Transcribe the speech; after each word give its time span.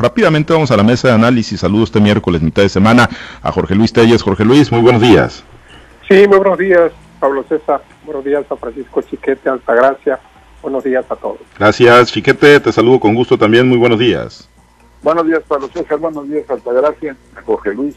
Rápidamente 0.00 0.52
vamos 0.52 0.70
a 0.70 0.76
la 0.76 0.84
mesa 0.84 1.08
de 1.08 1.14
análisis. 1.14 1.58
Saludos 1.58 1.88
este 1.88 2.00
miércoles, 2.00 2.40
mitad 2.40 2.62
de 2.62 2.68
semana, 2.68 3.10
a 3.42 3.50
Jorge 3.50 3.74
Luis 3.74 3.92
Telles. 3.92 4.22
Jorge 4.22 4.44
Luis, 4.44 4.70
muy 4.70 4.80
buenos 4.80 5.02
días. 5.02 5.42
Sí, 6.08 6.24
muy 6.28 6.38
buenos 6.38 6.56
días, 6.56 6.92
Pablo 7.18 7.44
César. 7.48 7.82
Buenos 8.04 8.24
días 8.24 8.44
a 8.48 8.54
Francisco 8.54 9.02
Chiquete, 9.02 9.48
Altagracia. 9.48 10.20
Buenos 10.62 10.84
días 10.84 11.04
a 11.10 11.16
todos. 11.16 11.38
Gracias, 11.58 12.12
Chiquete. 12.12 12.60
Te 12.60 12.70
saludo 12.70 13.00
con 13.00 13.12
gusto 13.12 13.36
también. 13.36 13.68
Muy 13.68 13.76
buenos 13.76 13.98
días. 13.98 14.48
Buenos 15.02 15.26
días, 15.26 15.42
Pablo 15.48 15.68
César. 15.74 15.98
Buenos 15.98 16.28
días, 16.28 16.48
Altagracia, 16.48 17.16
a 17.36 17.42
Jorge 17.42 17.74
Luis 17.74 17.96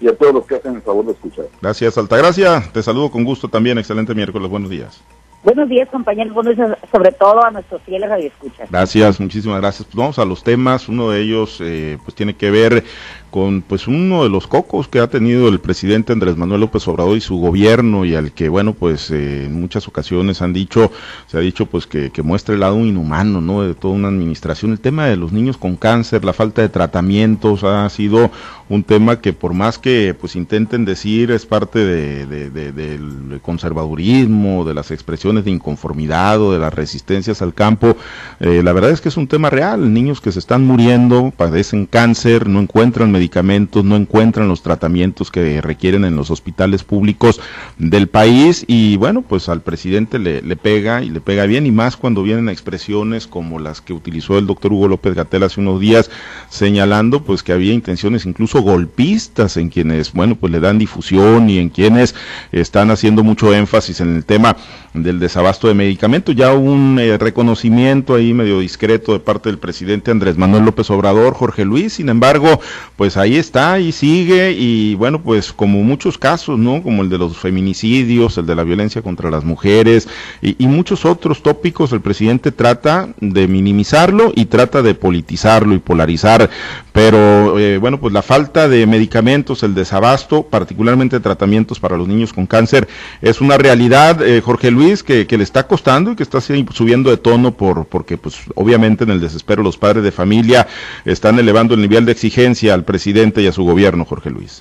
y 0.00 0.08
a 0.08 0.16
todos 0.16 0.34
los 0.34 0.44
que 0.44 0.56
hacen 0.56 0.74
el 0.74 0.82
favor 0.82 1.06
de 1.06 1.12
escuchar. 1.12 1.44
Gracias, 1.62 1.96
Altagracia. 1.96 2.68
Te 2.72 2.82
saludo 2.82 3.12
con 3.12 3.22
gusto 3.22 3.46
también. 3.46 3.78
Excelente 3.78 4.12
miércoles. 4.12 4.50
Buenos 4.50 4.70
días. 4.70 5.04
Buenos 5.44 5.68
días, 5.68 5.88
compañeros. 5.88 6.34
Buenos 6.34 6.56
días, 6.56 6.76
sobre 6.90 7.12
todo 7.12 7.44
a 7.44 7.50
nuestros 7.50 7.80
fieles 7.82 8.10
radioescuchas. 8.10 8.70
Gracias, 8.70 9.20
muchísimas 9.20 9.60
gracias. 9.60 9.84
Pues 9.84 9.96
vamos 9.96 10.18
a 10.18 10.24
los 10.24 10.42
temas. 10.42 10.88
Uno 10.88 11.10
de 11.10 11.20
ellos, 11.20 11.60
eh, 11.60 11.96
pues 12.04 12.14
tiene 12.14 12.34
que 12.34 12.50
ver 12.50 12.84
con 13.30 13.62
pues 13.62 13.86
uno 13.88 14.22
de 14.22 14.28
los 14.28 14.46
cocos 14.46 14.88
que 14.88 15.00
ha 15.00 15.08
tenido 15.08 15.48
el 15.48 15.60
presidente 15.60 16.12
Andrés 16.12 16.36
Manuel 16.36 16.60
López 16.60 16.86
Obrador 16.88 17.16
y 17.16 17.20
su 17.20 17.36
gobierno 17.38 18.04
y 18.04 18.14
al 18.14 18.32
que 18.32 18.48
bueno 18.48 18.74
pues 18.74 19.10
eh, 19.10 19.46
en 19.46 19.60
muchas 19.60 19.88
ocasiones 19.88 20.42
han 20.42 20.52
dicho 20.52 20.90
se 21.26 21.36
ha 21.36 21.40
dicho 21.40 21.66
pues 21.66 21.86
que, 21.86 22.10
que 22.10 22.22
muestra 22.22 22.54
el 22.54 22.60
lado 22.60 22.78
inhumano 22.78 23.40
no 23.40 23.62
de 23.62 23.74
toda 23.74 23.94
una 23.94 24.08
administración. 24.08 24.72
El 24.72 24.80
tema 24.80 25.06
de 25.06 25.16
los 25.16 25.32
niños 25.32 25.56
con 25.56 25.76
cáncer 25.76 26.24
la 26.24 26.32
falta 26.32 26.62
de 26.62 26.68
tratamientos 26.68 27.64
ha 27.64 27.88
sido 27.90 28.30
un 28.68 28.82
tema 28.82 29.20
que 29.20 29.32
por 29.32 29.54
más 29.54 29.78
que 29.78 30.14
pues 30.18 30.36
intenten 30.36 30.84
decir 30.84 31.30
es 31.30 31.46
parte 31.46 31.78
de, 31.78 32.26
del 32.50 33.40
conservadurismo 33.42 34.64
de 34.64 34.74
las 34.74 34.90
expresiones 34.90 35.44
de 35.44 35.50
inconformidad 35.50 36.40
o 36.40 36.52
de 36.52 36.58
las 36.58 36.72
resistencias 36.72 37.40
al 37.40 37.54
campo 37.54 37.96
eh, 38.40 38.62
la 38.62 38.72
verdad 38.72 38.90
es 38.90 39.00
que 39.00 39.08
es 39.08 39.16
un 39.16 39.26
tema 39.26 39.50
real. 39.50 39.92
Niños 39.92 40.20
que 40.20 40.32
se 40.32 40.38
están 40.38 40.64
muriendo 40.64 41.32
padecen 41.36 41.86
cáncer 41.86 42.48
no 42.48 42.60
encuentran 42.60 43.12
medicamentos, 43.18 43.84
no 43.84 43.96
encuentran 43.96 44.46
los 44.46 44.62
tratamientos 44.62 45.32
que 45.32 45.60
requieren 45.60 46.04
en 46.04 46.14
los 46.14 46.30
hospitales 46.30 46.84
públicos 46.84 47.40
del 47.76 48.06
país 48.06 48.64
y 48.68 48.96
bueno, 48.96 49.22
pues 49.22 49.48
al 49.48 49.60
presidente 49.60 50.20
le, 50.20 50.40
pega 50.56 51.02
y 51.02 51.10
le 51.10 51.20
pega 51.20 51.44
bien 51.46 51.66
y 51.66 51.72
más 51.72 51.96
cuando 51.96 52.22
vienen 52.22 52.48
expresiones 52.48 53.26
como 53.26 53.58
las 53.58 53.80
que 53.80 53.92
utilizó 53.92 54.38
el 54.38 54.46
doctor 54.46 54.72
Hugo 54.72 54.86
López 54.86 55.14
Gatel 55.14 55.42
hace 55.42 55.60
unos 55.60 55.80
días 55.80 56.10
señalando 56.48 57.24
pues 57.24 57.42
que 57.42 57.52
había 57.52 57.72
intenciones 57.72 58.24
incluso 58.24 58.62
golpistas 58.62 59.56
en 59.56 59.68
quienes, 59.68 60.12
bueno, 60.12 60.36
pues 60.36 60.52
le 60.52 60.60
dan 60.60 60.78
difusión 60.78 61.50
y 61.50 61.58
en 61.58 61.70
quienes 61.70 62.14
están 62.52 62.92
haciendo 62.92 63.24
mucho 63.24 63.52
énfasis 63.52 64.00
en 64.00 64.14
el 64.14 64.24
tema 64.24 64.56
del 64.94 65.18
desabasto 65.18 65.66
de 65.66 65.74
medicamentos. 65.74 66.36
Ya 66.36 66.52
un 66.52 66.98
eh, 67.00 67.18
reconocimiento 67.18 68.14
ahí 68.14 68.32
medio 68.32 68.60
discreto 68.60 69.12
de 69.12 69.20
parte 69.20 69.48
del 69.48 69.58
presidente 69.58 70.10
Andrés 70.10 70.38
Manuel 70.38 70.64
López 70.64 70.90
Obrador, 70.90 71.34
Jorge 71.34 71.64
Luis, 71.64 71.94
sin 71.94 72.08
embargo, 72.08 72.60
pues 72.96 73.07
pues 73.08 73.16
ahí 73.16 73.36
está 73.38 73.80
y 73.80 73.90
sigue 73.90 74.52
y 74.52 74.94
bueno, 74.94 75.22
pues 75.22 75.50
como 75.50 75.82
muchos 75.82 76.18
casos, 76.18 76.58
¿no? 76.58 76.82
Como 76.82 77.02
el 77.02 77.08
de 77.08 77.16
los 77.16 77.38
feminicidios, 77.38 78.36
el 78.36 78.44
de 78.44 78.54
la 78.54 78.64
violencia 78.64 79.00
contra 79.00 79.30
las 79.30 79.44
mujeres 79.46 80.06
y, 80.42 80.66
muchos 80.66 81.06
otros 81.06 81.42
tópicos, 81.42 81.90
el 81.92 82.02
presidente 82.02 82.52
trata 82.52 83.08
de 83.18 83.48
minimizarlo 83.48 84.30
y 84.36 84.44
trata 84.44 84.82
de 84.82 84.94
politizarlo 84.94 85.74
y 85.74 85.78
polarizar, 85.78 86.50
pero 86.92 87.58
eh, 87.58 87.78
bueno, 87.78 87.98
pues 87.98 88.12
la 88.12 88.20
falta 88.20 88.68
de 88.68 88.86
medicamentos, 88.86 89.62
el 89.62 89.74
desabasto, 89.74 90.42
particularmente 90.42 91.18
tratamientos 91.18 91.80
para 91.80 91.96
los 91.96 92.06
niños 92.06 92.34
con 92.34 92.46
cáncer, 92.46 92.88
es 93.22 93.40
una 93.40 93.56
realidad, 93.56 94.20
eh, 94.20 94.42
Jorge 94.42 94.70
Luis, 94.70 95.02
que, 95.02 95.26
que, 95.26 95.38
le 95.38 95.44
está 95.44 95.66
costando 95.66 96.12
y 96.12 96.16
que 96.16 96.24
está 96.24 96.42
subiendo 96.42 97.08
de 97.08 97.16
tono 97.16 97.52
por, 97.52 97.86
porque 97.86 98.18
pues 98.18 98.36
obviamente 98.54 99.04
en 99.04 99.10
el 99.10 99.20
desespero 99.20 99.62
los 99.62 99.78
padres 99.78 100.04
de 100.04 100.12
familia 100.12 100.66
están 101.06 101.38
elevando 101.38 101.72
el 101.72 101.80
nivel 101.80 102.04
de 102.04 102.12
exigencia 102.12 102.74
al 102.74 102.84
presidente 102.84 102.97
presidente 102.98 103.40
y 103.42 103.46
a 103.46 103.52
su 103.52 103.64
gobierno, 103.64 104.04
Jorge 104.04 104.28
Luis. 104.28 104.60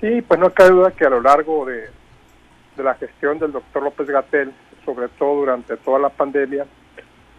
Sí, 0.00 0.22
pues 0.22 0.40
no 0.40 0.48
cabe 0.54 0.70
duda 0.70 0.90
que 0.90 1.04
a 1.04 1.10
lo 1.10 1.20
largo 1.20 1.66
de, 1.66 1.90
la 2.78 2.94
gestión 2.94 3.38
del 3.38 3.52
doctor 3.52 3.82
López 3.82 4.08
Gatel, 4.08 4.54
sobre 4.86 5.08
todo 5.08 5.40
durante 5.40 5.76
toda 5.76 5.98
la 5.98 6.08
pandemia, 6.08 6.64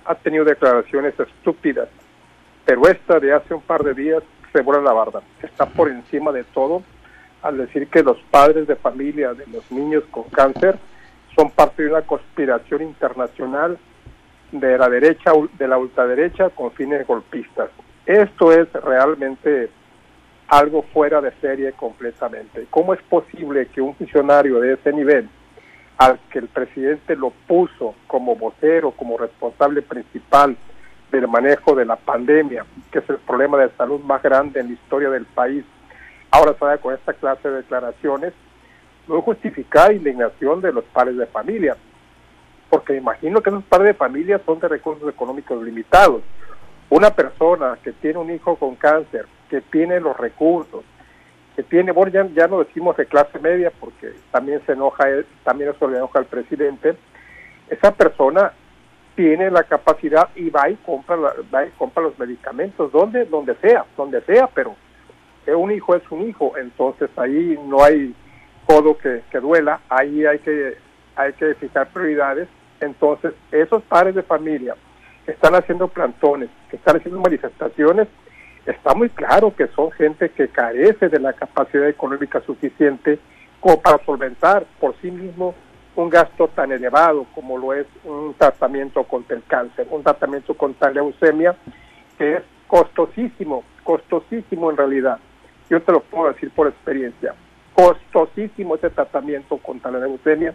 ha 0.06 0.14
tenido 0.14 0.46
declaraciones 0.46 1.16
estúpidas, 1.20 1.90
pero 2.64 2.88
esta 2.88 3.20
de 3.20 3.34
hace 3.34 3.56
un 3.56 3.62
par 3.62 3.84
de 3.84 3.96
días 3.96 4.22
se 4.54 4.62
vuelve 4.62 4.84
la 4.84 4.94
barda. 4.94 5.24
Está 5.42 5.66
por 5.66 5.90
encima 5.90 6.32
de 6.32 6.44
todo 6.44 6.84
al 7.42 7.58
decir 7.58 7.88
que 7.88 8.04
los 8.04 8.18
padres 8.30 8.68
de 8.68 8.76
familia 8.76 9.34
de 9.34 9.48
los 9.48 9.72
niños 9.72 10.04
con 10.12 10.26
cáncer 10.26 10.78
son 11.36 11.50
parte 11.50 11.82
de 11.82 11.90
una 11.90 12.04
conspiración 12.04 12.84
internacional 12.84 13.80
de 14.52 14.78
la 14.78 14.90
derecha, 14.90 15.32
de 15.58 15.68
la 15.68 15.80
ultraderecha 15.80 16.52
con 16.52 16.72
fines 16.74 17.08
golpistas. 17.08 17.72
Esto 18.10 18.52
es 18.52 18.74
realmente 18.74 19.70
algo 20.48 20.82
fuera 20.82 21.22
de 21.22 21.32
serie 21.42 21.74
completamente. 21.74 22.66
¿Cómo 22.72 22.96
es 22.96 23.02
posible 23.04 23.68
que 23.68 23.82
un 23.82 23.94
funcionario 23.94 24.60
de 24.60 24.74
ese 24.74 24.92
nivel, 24.92 25.30
al 26.00 26.20
que 26.32 26.40
el 26.40 26.48
presidente 26.48 27.16
lo 27.16 27.30
puso 27.30 27.94
como 28.08 28.36
vocero, 28.36 28.90
como 28.90 29.16
responsable 29.16 29.84
principal 29.84 30.58
del 31.12 31.28
manejo 31.28 31.76
de 31.76 31.86
la 31.86 31.98
pandemia, 31.98 32.66
que 32.92 32.98
es 32.98 33.10
el 33.12 33.18
problema 33.18 33.60
de 33.60 33.70
salud 33.78 34.00
más 34.00 34.24
grande 34.24 34.60
en 34.60 34.70
la 34.70 34.74
historia 34.74 35.12
del 35.12 35.28
país, 35.28 35.64
ahora 36.32 36.56
salga 36.58 36.80
con 36.80 36.96
esta 36.96 37.14
clase 37.14 37.48
de 37.48 37.58
declaraciones, 37.58 38.34
no 39.08 39.22
justificar 39.22 39.94
indignación 39.94 40.62
de 40.62 40.74
los 40.74 40.84
padres 40.86 41.16
de 41.16 41.28
familia, 41.28 41.78
porque 42.72 42.96
imagino 42.96 43.40
que 43.44 43.52
esos 43.52 43.64
padres 43.66 43.90
de 43.90 43.94
familia 43.94 44.42
son 44.48 44.60
de 44.60 44.68
recursos 44.68 45.08
económicos 45.08 45.64
limitados 45.64 46.24
una 46.90 47.12
persona 47.12 47.78
que 47.84 47.92
tiene 47.94 48.20
un 48.20 48.32
hijo 48.32 48.56
con 48.56 48.76
cáncer, 48.76 49.26
que 49.50 49.62
tiene 49.62 50.00
los 50.00 50.18
recursos, 50.18 50.84
que 51.56 51.64
tiene, 51.64 51.92
bueno, 51.92 52.12
ya, 52.34 52.48
no 52.48 52.60
decimos 52.60 52.98
de 52.98 53.06
clase 53.06 53.38
media 53.40 53.72
porque 53.80 54.14
también 54.32 54.62
se 54.66 54.74
enoja, 54.74 55.06
también 55.44 55.72
eso 55.72 55.88
le 55.88 55.98
enoja 55.98 56.20
al 56.20 56.26
presidente, 56.26 56.96
esa 57.70 57.94
persona 57.94 58.54
tiene 59.16 59.52
la 59.52 59.64
capacidad 59.64 60.30
y 60.36 60.50
va 60.50 60.70
y 60.70 60.76
compra, 60.78 61.18
va 61.54 61.66
y 61.66 61.70
compra 61.72 62.04
los 62.04 62.18
medicamentos, 62.18 62.92
donde, 62.92 63.26
donde 63.26 63.56
sea, 63.56 63.86
donde 63.98 64.22
sea, 64.22 64.48
pero 64.48 64.76
un 65.48 65.72
hijo 65.72 65.96
es 65.96 66.04
un 66.12 66.28
hijo, 66.28 66.54
entonces 66.58 67.10
ahí 67.18 67.60
no 67.66 67.84
hay 67.84 68.16
codo 68.66 68.98
que, 68.98 69.24
que 69.32 69.40
duela, 69.40 69.82
ahí 69.90 70.26
hay 70.26 70.40
que, 70.40 70.78
hay 71.16 71.34
que 71.34 71.56
fijar 71.56 71.90
prioridades, 71.90 72.48
entonces 72.80 73.34
esos 73.52 73.84
padres 73.84 74.16
de 74.16 74.24
familia 74.24 74.76
están 75.32 75.56
haciendo 75.56 75.88
plantones, 75.88 76.50
que 76.70 76.78
están 76.78 76.98
haciendo 76.98 77.20
manifestaciones, 77.20 78.08
está 78.66 78.94
muy 78.94 79.10
claro 79.10 79.56
que 79.56 79.68
son 79.68 79.92
gente 79.92 80.30
que 80.30 80.48
carece 80.48 81.10
de 81.10 81.20
la 81.20 81.34
capacidad 81.34 81.88
económica 81.88 82.42
suficiente 82.42 83.20
como 83.60 83.82
para 83.82 84.04
solventar 84.06 84.66
por 84.80 84.96
sí 85.02 85.12
mismo 85.12 85.54
un 85.96 86.10
gasto 86.10 86.48
tan 86.50 86.72
elevado 86.72 87.26
como 87.36 87.58
lo 87.58 87.74
es 87.74 87.86
un 88.04 88.34
tratamiento 88.38 89.04
contra 89.04 89.36
el 89.36 89.44
cáncer, 89.44 89.88
un 89.90 90.04
tratamiento 90.04 90.54
contra 90.54 90.90
la 90.90 91.02
leucemia, 91.02 91.56
que 92.18 92.36
es 92.36 92.44
costosísimo, 92.68 93.64
costosísimo 93.84 94.72
en 94.72 94.78
realidad. 94.78 95.20
Yo 95.70 95.82
te 95.82 95.92
lo 95.92 96.00
puedo 96.02 96.32
decir 96.32 96.52
por 96.52 96.68
experiencia, 96.68 97.34
costosísimo 97.74 98.76
ese 98.76 98.90
tratamiento 98.90 99.58
contra 99.58 99.92
la 99.92 100.00
leucemia. 100.00 100.54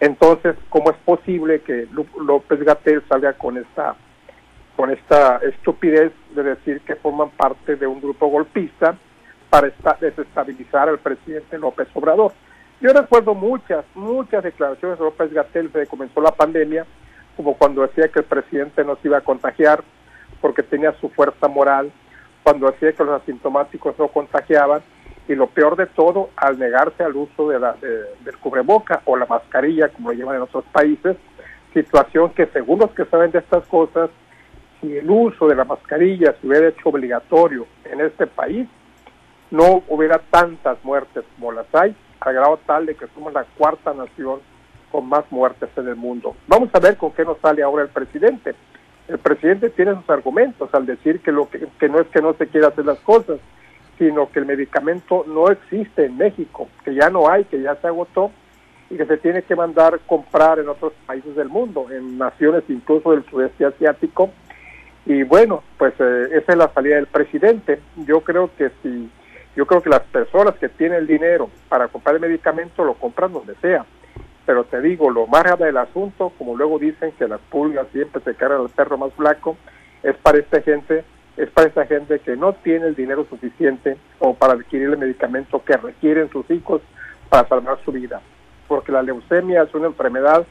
Entonces, 0.00 0.56
¿cómo 0.68 0.90
es 0.90 0.96
posible 0.98 1.60
que 1.60 1.86
López 2.20 2.60
Gatel 2.62 3.02
salga 3.08 3.32
con 3.34 3.56
esta 3.56 3.96
con 4.84 4.92
esta 4.92 5.38
estupidez 5.38 6.12
de 6.34 6.42
decir 6.42 6.82
que 6.82 6.94
forman 6.96 7.30
parte 7.30 7.76
de 7.76 7.86
un 7.86 8.02
grupo 8.02 8.26
golpista 8.26 8.94
para 9.48 9.72
desestabilizar 9.98 10.90
al 10.90 10.98
presidente 10.98 11.56
López 11.56 11.88
Obrador. 11.94 12.34
Yo 12.82 12.92
recuerdo 12.92 13.32
muchas, 13.32 13.86
muchas 13.94 14.44
declaraciones 14.44 14.98
de 14.98 15.04
López 15.06 15.32
Gatel 15.32 15.68
desde 15.72 15.84
que 15.84 15.86
comenzó 15.86 16.20
la 16.20 16.32
pandemia, 16.32 16.84
como 17.34 17.56
cuando 17.56 17.80
decía 17.80 18.08
que 18.08 18.18
el 18.18 18.26
presidente 18.26 18.84
no 18.84 18.96
se 18.96 19.08
iba 19.08 19.16
a 19.16 19.22
contagiar 19.22 19.82
porque 20.42 20.62
tenía 20.62 20.92
su 21.00 21.08
fuerza 21.08 21.48
moral, 21.48 21.90
cuando 22.42 22.70
decía 22.70 22.92
que 22.92 23.04
los 23.04 23.22
asintomáticos 23.22 23.98
no 23.98 24.08
contagiaban, 24.08 24.82
y 25.26 25.34
lo 25.34 25.46
peor 25.46 25.76
de 25.76 25.86
todo, 25.86 26.28
al 26.36 26.58
negarse 26.58 27.02
al 27.02 27.16
uso 27.16 27.48
de 27.48 27.58
la, 27.58 27.74
del 27.80 28.36
cubreboca 28.38 29.00
o 29.06 29.16
la 29.16 29.24
mascarilla, 29.24 29.88
como 29.88 30.10
lo 30.10 30.14
llevan 30.14 30.36
en 30.36 30.42
otros 30.42 30.64
países, 30.72 31.16
situación 31.72 32.34
que 32.34 32.44
según 32.48 32.80
los 32.80 32.90
que 32.90 33.06
saben 33.06 33.30
de 33.30 33.38
estas 33.38 33.66
cosas, 33.68 34.10
si 34.84 34.96
el 34.98 35.10
uso 35.10 35.48
de 35.48 35.54
la 35.54 35.64
mascarilla 35.64 36.34
se 36.40 36.46
hubiera 36.46 36.68
hecho 36.68 36.90
obligatorio 36.90 37.66
en 37.84 38.00
este 38.00 38.26
país, 38.26 38.68
no 39.50 39.82
hubiera 39.88 40.18
tantas 40.18 40.82
muertes 40.84 41.24
como 41.36 41.52
las 41.52 41.66
hay, 41.74 41.94
al 42.20 42.34
grado 42.34 42.58
tal 42.66 42.86
de 42.86 42.94
que 42.94 43.06
somos 43.14 43.32
la 43.32 43.44
cuarta 43.56 43.94
nación 43.94 44.40
con 44.90 45.08
más 45.08 45.24
muertes 45.30 45.70
en 45.76 45.88
el 45.88 45.96
mundo. 45.96 46.36
Vamos 46.46 46.68
a 46.74 46.80
ver 46.80 46.96
con 46.96 47.12
qué 47.12 47.24
nos 47.24 47.38
sale 47.38 47.62
ahora 47.62 47.84
el 47.84 47.88
presidente. 47.88 48.54
El 49.08 49.18
presidente 49.18 49.70
tiene 49.70 49.94
sus 49.94 50.08
argumentos 50.10 50.68
al 50.72 50.86
decir 50.86 51.20
que, 51.20 51.32
lo 51.32 51.48
que, 51.48 51.66
que 51.78 51.88
no 51.88 52.00
es 52.00 52.08
que 52.08 52.22
no 52.22 52.34
se 52.34 52.46
quiera 52.46 52.68
hacer 52.68 52.84
las 52.84 52.98
cosas, 53.00 53.38
sino 53.98 54.30
que 54.30 54.40
el 54.40 54.46
medicamento 54.46 55.24
no 55.26 55.48
existe 55.48 56.06
en 56.06 56.16
México, 56.16 56.68
que 56.84 56.94
ya 56.94 57.10
no 57.10 57.28
hay, 57.28 57.44
que 57.44 57.60
ya 57.60 57.76
se 57.76 57.86
agotó 57.86 58.30
y 58.90 58.96
que 58.96 59.06
se 59.06 59.16
tiene 59.18 59.42
que 59.42 59.56
mandar 59.56 60.00
comprar 60.06 60.58
en 60.58 60.68
otros 60.68 60.92
países 61.06 61.34
del 61.36 61.48
mundo, 61.48 61.86
en 61.90 62.18
naciones 62.18 62.64
incluso 62.68 63.12
del 63.12 63.24
sudeste 63.26 63.64
asiático, 63.64 64.30
Y 65.06 65.22
bueno, 65.22 65.62
pues 65.78 65.94
eh, 65.98 66.28
esa 66.32 66.52
es 66.52 66.58
la 66.58 66.72
salida 66.72 66.96
del 66.96 67.06
presidente. 67.06 67.80
Yo 68.06 68.22
creo 68.22 68.50
que 68.56 68.70
si, 68.82 69.10
yo 69.54 69.66
creo 69.66 69.82
que 69.82 69.90
las 69.90 70.00
personas 70.00 70.54
que 70.54 70.68
tienen 70.68 70.98
el 70.98 71.06
dinero 71.06 71.50
para 71.68 71.88
comprar 71.88 72.16
el 72.16 72.22
medicamento 72.22 72.84
lo 72.84 72.94
compran 72.94 73.32
donde 73.32 73.54
sea. 73.56 73.84
Pero 74.46 74.64
te 74.64 74.80
digo, 74.80 75.10
lo 75.10 75.26
más 75.26 75.42
grave 75.42 75.66
del 75.66 75.76
asunto, 75.76 76.32
como 76.36 76.56
luego 76.56 76.78
dicen 76.78 77.12
que 77.12 77.28
las 77.28 77.40
pulgas 77.40 77.86
siempre 77.92 78.22
se 78.22 78.34
cargan 78.34 78.60
al 78.60 78.68
perro 78.68 78.98
más 78.98 79.12
flaco, 79.14 79.56
es 80.02 80.16
para 80.16 80.38
esta 80.38 80.60
gente, 80.60 81.04
es 81.36 81.50
para 81.50 81.68
esta 81.68 81.86
gente 81.86 82.18
que 82.18 82.36
no 82.36 82.52
tiene 82.52 82.86
el 82.86 82.94
dinero 82.94 83.26
suficiente 83.28 83.96
o 84.18 84.34
para 84.34 84.54
adquirir 84.54 84.90
el 84.90 84.98
medicamento 84.98 85.62
que 85.64 85.76
requieren 85.76 86.30
sus 86.30 86.50
hijos 86.50 86.82
para 87.28 87.48
salvar 87.48 87.78
su 87.84 87.92
vida. 87.92 88.20
Porque 88.68 88.92
la 88.92 89.02
leucemia 89.02 89.62
es 89.62 89.74
una 89.74 89.86
enfermedad 89.86 90.46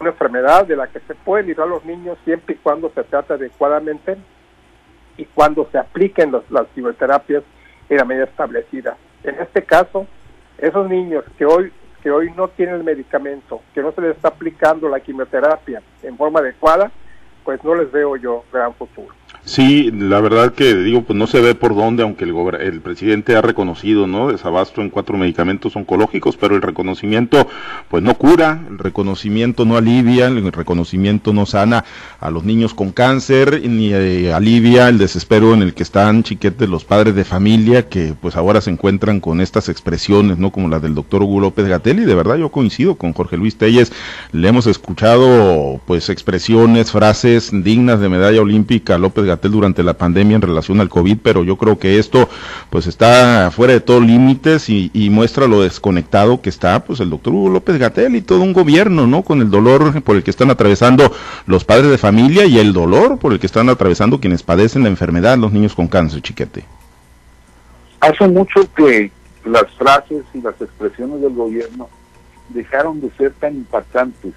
una 0.00 0.10
enfermedad 0.10 0.66
de 0.66 0.76
la 0.76 0.86
que 0.86 1.00
se 1.00 1.14
puede 1.14 1.44
librar 1.44 1.68
los 1.68 1.84
niños 1.84 2.18
siempre 2.24 2.54
y 2.54 2.58
cuando 2.58 2.90
se 2.90 3.04
trate 3.04 3.34
adecuadamente 3.34 4.16
y 5.16 5.24
cuando 5.24 5.68
se 5.70 5.78
apliquen 5.78 6.32
las 6.50 6.66
quimioterapias 6.68 7.42
en 7.88 7.96
la 7.96 8.04
medida 8.04 8.24
establecida. 8.24 8.96
En 9.24 9.36
este 9.40 9.64
caso, 9.64 10.06
esos 10.58 10.88
niños 10.88 11.24
que 11.36 11.44
hoy 11.44 11.72
que 12.02 12.10
hoy 12.10 12.30
no 12.36 12.48
tienen 12.48 12.76
el 12.76 12.84
medicamento, 12.84 13.60
que 13.74 13.82
no 13.82 13.92
se 13.92 14.00
les 14.00 14.16
está 14.16 14.28
aplicando 14.28 14.88
la 14.88 15.00
quimioterapia 15.00 15.82
en 16.02 16.16
forma 16.16 16.38
adecuada, 16.40 16.92
pues 17.44 17.62
no 17.64 17.74
les 17.74 17.90
veo 17.90 18.16
yo 18.16 18.44
gran 18.52 18.72
futuro. 18.74 19.17
Sí, 19.44 19.90
la 19.90 20.20
verdad 20.20 20.52
que 20.52 20.74
digo, 20.74 21.04
pues 21.04 21.18
no 21.18 21.26
se 21.26 21.40
ve 21.40 21.54
por 21.54 21.74
dónde, 21.74 22.02
aunque 22.02 22.24
el, 22.24 22.34
el 22.60 22.80
presidente 22.82 23.34
ha 23.34 23.40
reconocido, 23.40 24.06
¿no? 24.06 24.30
Desabasto 24.30 24.82
en 24.82 24.90
cuatro 24.90 25.16
medicamentos 25.16 25.74
oncológicos, 25.74 26.36
pero 26.36 26.54
el 26.54 26.60
reconocimiento, 26.60 27.48
pues 27.88 28.02
no 28.02 28.14
cura, 28.14 28.62
el 28.68 28.78
reconocimiento 28.78 29.64
no 29.64 29.78
alivia, 29.78 30.26
el 30.26 30.52
reconocimiento 30.52 31.32
no 31.32 31.46
sana 31.46 31.86
a 32.20 32.30
los 32.30 32.44
niños 32.44 32.74
con 32.74 32.92
cáncer, 32.92 33.62
ni 33.66 33.94
eh, 33.94 34.34
alivia 34.34 34.88
el 34.90 34.98
desespero 34.98 35.54
en 35.54 35.62
el 35.62 35.72
que 35.72 35.82
están 35.82 36.24
chiquetes 36.24 36.68
los 36.68 36.84
padres 36.84 37.14
de 37.14 37.24
familia, 37.24 37.88
que 37.88 38.14
pues 38.20 38.36
ahora 38.36 38.60
se 38.60 38.70
encuentran 38.70 39.18
con 39.18 39.40
estas 39.40 39.70
expresiones, 39.70 40.36
¿no? 40.36 40.52
Como 40.52 40.68
la 40.68 40.78
del 40.78 40.94
doctor 40.94 41.22
Hugo 41.22 41.40
López 41.40 41.66
Gatel, 41.66 42.00
y 42.00 42.04
de 42.04 42.14
verdad 42.14 42.36
yo 42.36 42.50
coincido 42.50 42.96
con 42.96 43.14
Jorge 43.14 43.38
Luis 43.38 43.56
Telles, 43.56 43.92
le 44.32 44.48
hemos 44.48 44.66
escuchado, 44.66 45.80
pues, 45.86 46.10
expresiones, 46.10 46.90
frases 46.90 47.50
dignas 47.50 48.00
de 48.00 48.10
medalla 48.10 48.42
olímpica 48.42 48.98
López 48.98 49.24
Gatel 49.28 49.52
durante 49.52 49.82
la 49.82 49.94
pandemia 49.94 50.36
en 50.36 50.42
relación 50.42 50.80
al 50.80 50.88
COVID, 50.88 51.18
pero 51.22 51.44
yo 51.44 51.56
creo 51.56 51.78
que 51.78 51.98
esto 51.98 52.28
pues 52.70 52.86
está 52.86 53.50
fuera 53.52 53.74
de 53.74 53.80
todos 53.80 54.02
límites 54.02 54.68
y, 54.68 54.90
muestra 55.08 55.46
lo 55.46 55.62
desconectado 55.62 56.42
que 56.42 56.50
está 56.50 56.84
pues 56.84 57.00
el 57.00 57.10
doctor 57.10 57.32
Hugo 57.32 57.48
López 57.48 57.78
Gatel 57.78 58.14
y 58.14 58.20
todo 58.20 58.42
un 58.42 58.52
gobierno, 58.52 59.06
¿no? 59.06 59.22
Con 59.22 59.40
el 59.40 59.50
dolor 59.50 60.02
por 60.02 60.16
el 60.16 60.22
que 60.22 60.30
están 60.30 60.50
atravesando 60.50 61.12
los 61.46 61.64
padres 61.64 61.90
de 61.90 61.98
familia 61.98 62.44
y 62.44 62.58
el 62.58 62.72
dolor 62.72 63.18
por 63.18 63.32
el 63.32 63.38
que 63.38 63.46
están 63.46 63.68
atravesando 63.68 64.20
quienes 64.20 64.42
padecen 64.42 64.82
la 64.82 64.88
enfermedad, 64.88 65.38
los 65.38 65.52
niños 65.52 65.74
con 65.74 65.88
cáncer, 65.88 66.20
chiquete. 66.20 66.64
Hace 68.00 68.28
mucho 68.28 68.60
que 68.74 69.10
las 69.44 69.70
frases 69.76 70.24
y 70.34 70.40
las 70.40 70.60
expresiones 70.60 71.20
del 71.20 71.34
gobierno 71.34 71.88
dejaron 72.50 73.00
de 73.00 73.10
ser 73.16 73.32
tan 73.32 73.56
impactantes 73.56 74.34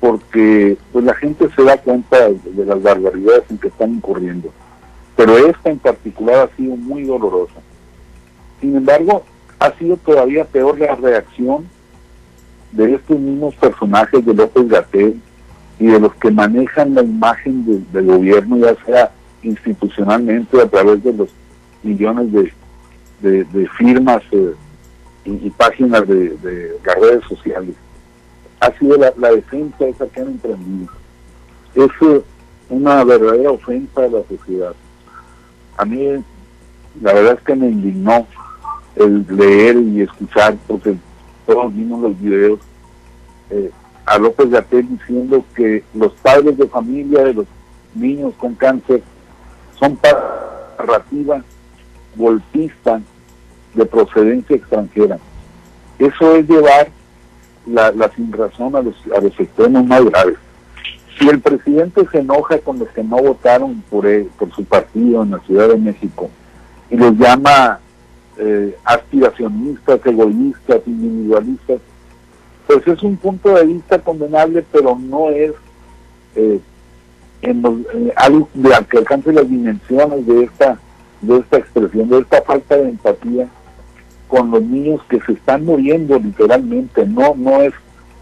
porque 0.00 0.76
pues 0.92 1.04
la 1.04 1.14
gente 1.14 1.48
se 1.54 1.62
da 1.62 1.76
cuenta 1.78 2.28
de, 2.28 2.64
las 2.64 2.82
barbaridades 2.82 3.44
en 3.50 3.58
que 3.58 3.68
están 3.68 3.94
incurriendo. 3.94 4.52
Pero 5.16 5.36
esta 5.38 5.70
en 5.70 5.78
particular 5.78 6.48
ha 6.48 6.56
sido 6.56 6.76
muy 6.76 7.04
dolorosa. 7.04 7.60
Sin 8.60 8.76
embargo, 8.76 9.24
ha 9.58 9.70
sido 9.72 9.96
todavía 9.96 10.44
peor 10.44 10.78
la 10.78 10.94
reacción 10.94 11.66
de 12.72 12.94
estos 12.94 13.18
mismos 13.18 13.54
personajes 13.54 14.24
de 14.24 14.34
López 14.34 14.68
Gatel 14.68 15.20
y 15.78 15.86
de 15.86 16.00
los 16.00 16.14
que 16.16 16.30
manejan 16.30 16.94
la 16.94 17.02
imagen 17.02 17.86
del 17.92 18.06
gobierno, 18.06 18.58
ya 18.58 18.74
sea 18.84 19.12
institucionalmente 19.42 20.60
a 20.60 20.68
través 20.68 21.02
de 21.02 21.12
los 21.12 21.30
millones 21.82 22.32
de, 22.32 23.68
firmas 23.78 24.22
eh, 24.32 24.54
y, 25.24 25.50
páginas 25.50 26.06
de, 26.06 26.30
de 26.36 26.76
las 26.84 26.96
redes 26.96 27.24
sociales 27.28 27.74
ha 28.60 28.72
sido 28.78 28.96
la, 28.96 29.30
defensa 29.30 29.84
de 29.84 29.90
esa 29.90 30.06
que 30.06 30.20
han 30.20 30.28
emprendido. 30.28 30.92
Es 31.74 31.90
eh, 32.02 32.22
una 32.70 33.04
verdadera 33.04 33.50
ofensa 33.50 34.04
a 34.04 34.08
la 34.08 34.22
sociedad. 34.28 34.74
A 35.76 35.84
mí, 35.84 36.24
la 37.02 37.12
verdad 37.12 37.34
es 37.38 37.44
que 37.44 37.54
me 37.54 37.68
indignó 37.68 38.26
el 38.96 39.26
leer 39.28 39.76
y 39.76 40.02
escuchar, 40.02 40.56
porque 40.66 40.96
todos 41.46 41.74
vimos 41.74 42.00
los 42.00 42.20
videos, 42.20 42.60
eh, 43.50 43.70
a 44.06 44.18
López 44.18 44.50
Gatel 44.50 44.88
diciendo 44.88 45.44
que 45.54 45.82
los 45.94 46.12
padres 46.14 46.56
de 46.56 46.66
familia 46.68 47.24
de 47.24 47.34
los 47.34 47.46
niños 47.94 48.32
con 48.38 48.54
cáncer 48.54 49.02
son 49.78 49.98
narrativa 50.78 51.42
golpista 52.14 53.00
de 53.74 53.84
procedencia 53.84 54.56
extranjera. 54.56 55.18
Eso 55.98 56.36
es 56.36 56.48
llevar 56.48 56.88
la, 57.66 57.92
la 57.92 58.08
sin 58.10 58.32
razón 58.32 58.74
a 58.76 58.82
los, 58.82 58.94
a 59.16 59.20
los 59.20 59.38
extremos 59.38 59.84
más 59.84 60.04
graves. 60.04 60.36
Si 61.18 61.28
el 61.28 61.40
presidente 61.40 62.06
se 62.12 62.18
enoja 62.18 62.58
con 62.58 62.78
los 62.78 62.88
que 62.90 63.02
no 63.02 63.16
votaron 63.16 63.82
por, 63.90 64.06
su 64.54 64.64
partido 64.64 65.22
en 65.22 65.30
la 65.30 65.38
Ciudad 65.40 65.68
de 65.68 65.78
México 65.78 66.30
y 66.90 66.96
los 66.96 67.16
llama 67.16 67.80
eh, 68.38 68.76
aspiracionistas, 68.84 70.00
egoístas, 70.04 70.82
individualistas, 70.86 71.80
pues 72.66 72.86
es 72.86 73.02
un 73.02 73.16
punto 73.16 73.54
de 73.54 73.64
vista 73.64 73.98
condenable, 73.98 74.64
pero 74.70 74.98
no 74.98 75.30
es 75.30 75.52
eh, 76.34 76.60
en 77.42 77.62
algo 78.16 78.48
de 78.52 78.70
que 78.90 78.98
alcance 78.98 79.32
las 79.32 79.48
dimensiones 79.48 80.26
de 80.26 80.44
esta, 80.44 80.78
de 81.22 81.38
esta 81.38 81.58
expresión, 81.58 82.08
de 82.10 82.18
esta 82.18 82.42
falta 82.42 82.76
de 82.76 82.90
empatía 82.90 83.48
con 84.28 84.50
los 84.50 84.62
niños 84.62 85.00
que 85.08 85.20
se 85.20 85.32
están 85.32 85.64
muriendo 85.64 86.18
literalmente, 86.18 87.06
no, 87.06 87.34
no 87.36 87.62
es 87.62 87.72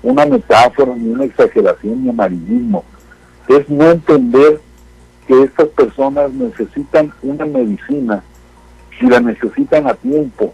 una 0.03 0.27
metáfora, 0.27 0.95
ni 0.95 1.11
una 1.11 1.25
exageración, 1.25 2.05
ni 2.05 2.11
amarillismo, 2.11 2.85
es 3.49 3.69
no 3.69 3.91
entender 3.91 4.61
que 5.27 5.43
estas 5.43 5.69
personas 5.69 6.33
necesitan 6.33 7.13
una 7.23 7.47
medicina 7.47 8.23
y 9.01 9.07
la 9.07 9.21
necesitan 9.21 9.87
a 9.87 9.95
tiempo, 9.95 10.53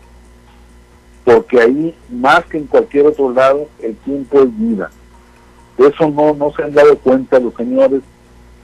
porque 1.25 1.61
ahí, 1.61 1.95
más 2.09 2.45
que 2.47 2.59
en 2.59 2.67
cualquier 2.67 3.07
otro 3.07 3.33
lado, 3.33 3.69
el 3.83 3.95
tiempo 3.97 4.43
es 4.43 4.59
vida. 4.59 4.91
Eso 5.77 6.09
no, 6.09 6.35
no 6.35 6.53
se 6.53 6.63
han 6.63 6.73
dado 6.73 6.97
cuenta 6.99 7.39
los 7.39 7.55
señores, 7.55 8.03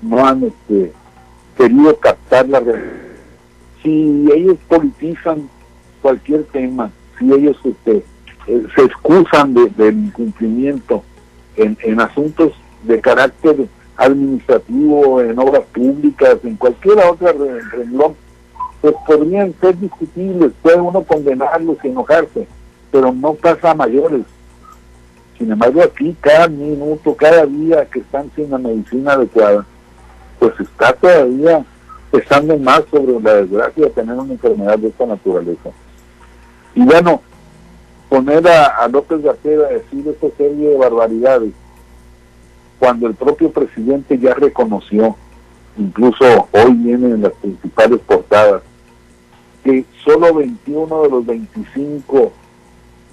no 0.02 0.26
han 0.26 0.44
este, 0.44 0.92
querido 1.56 1.96
captar 1.98 2.48
la 2.48 2.60
realidad. 2.60 2.92
Si 3.82 4.28
ellos 4.32 4.56
politizan 4.68 5.48
cualquier 6.06 6.44
tema, 6.44 6.92
si 7.18 7.32
ellos 7.32 7.56
este, 7.64 8.04
eh, 8.46 8.66
se 8.76 8.82
excusan 8.82 9.52
del 9.54 9.98
incumplimiento 9.98 11.02
en, 11.56 11.76
en 11.82 12.00
asuntos 12.00 12.52
de 12.84 13.00
carácter 13.00 13.66
administrativo, 13.96 15.20
en 15.20 15.36
obras 15.36 15.64
públicas, 15.74 16.36
en 16.44 16.54
cualquier 16.54 16.98
otra 16.98 17.32
renglón, 17.72 18.14
pues 18.80 18.94
podrían 19.04 19.52
ser 19.60 19.76
discutibles, 19.80 20.52
puede 20.62 20.80
uno 20.80 21.02
condenarlos 21.02 21.76
y 21.82 21.88
enojarse, 21.88 22.46
pero 22.92 23.12
no 23.12 23.34
pasa 23.34 23.72
a 23.72 23.74
mayores. 23.74 24.22
Sin 25.36 25.50
embargo, 25.50 25.82
aquí 25.82 26.16
cada 26.20 26.46
minuto, 26.46 27.16
cada 27.16 27.44
día 27.46 27.84
que 27.86 27.98
están 27.98 28.30
sin 28.36 28.48
la 28.52 28.58
medicina 28.58 29.14
adecuada, 29.14 29.66
pues 30.38 30.52
está 30.60 30.92
todavía 30.92 31.64
pesando 32.12 32.56
más 32.58 32.84
sobre 32.92 33.20
la 33.20 33.34
desgracia 33.34 33.86
de 33.86 33.90
tener 33.90 34.14
una 34.14 34.34
enfermedad 34.34 34.78
de 34.78 34.86
esta 34.86 35.04
naturaleza. 35.04 35.70
Y 36.76 36.82
bueno, 36.82 37.22
poner 38.10 38.46
a, 38.46 38.86
López 38.88 39.22
García 39.22 39.52
a 39.52 39.72
decir 39.72 40.06
esta 40.06 40.28
serie 40.36 40.68
de 40.68 40.76
barbaridades, 40.76 41.54
cuando 42.78 43.06
el 43.06 43.14
propio 43.14 43.50
presidente 43.50 44.18
ya 44.18 44.34
reconoció, 44.34 45.16
incluso 45.78 46.24
hoy 46.52 46.72
viene 46.74 47.08
en 47.08 47.22
las 47.22 47.32
principales 47.32 47.98
portadas, 48.00 48.62
que 49.64 49.86
solo 50.04 50.34
21 50.34 51.02
de 51.02 51.08
los 51.08 51.24
25 51.24 52.32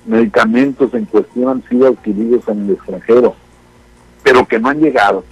medicamentos 0.08 0.94
en 0.94 1.06
cuestión 1.06 1.48
han 1.48 1.70
sido 1.70 1.88
adquiridos 1.88 2.46
en 2.50 2.66
el 2.66 2.72
extranjero, 2.72 3.34
pero 4.24 4.46
que 4.46 4.60
no 4.60 4.68
han 4.68 4.82
llegado, 4.82 5.24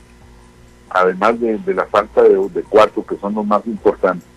además 0.89 1.37
de, 1.41 1.59
la 1.73 1.85
falta 1.87 2.23
de, 2.23 2.37
de 2.47 2.63
cuatro 2.63 3.05
que 3.05 3.17
son 3.17 3.35
los 3.35 3.45
más 3.45 3.65
importantes 3.65 4.30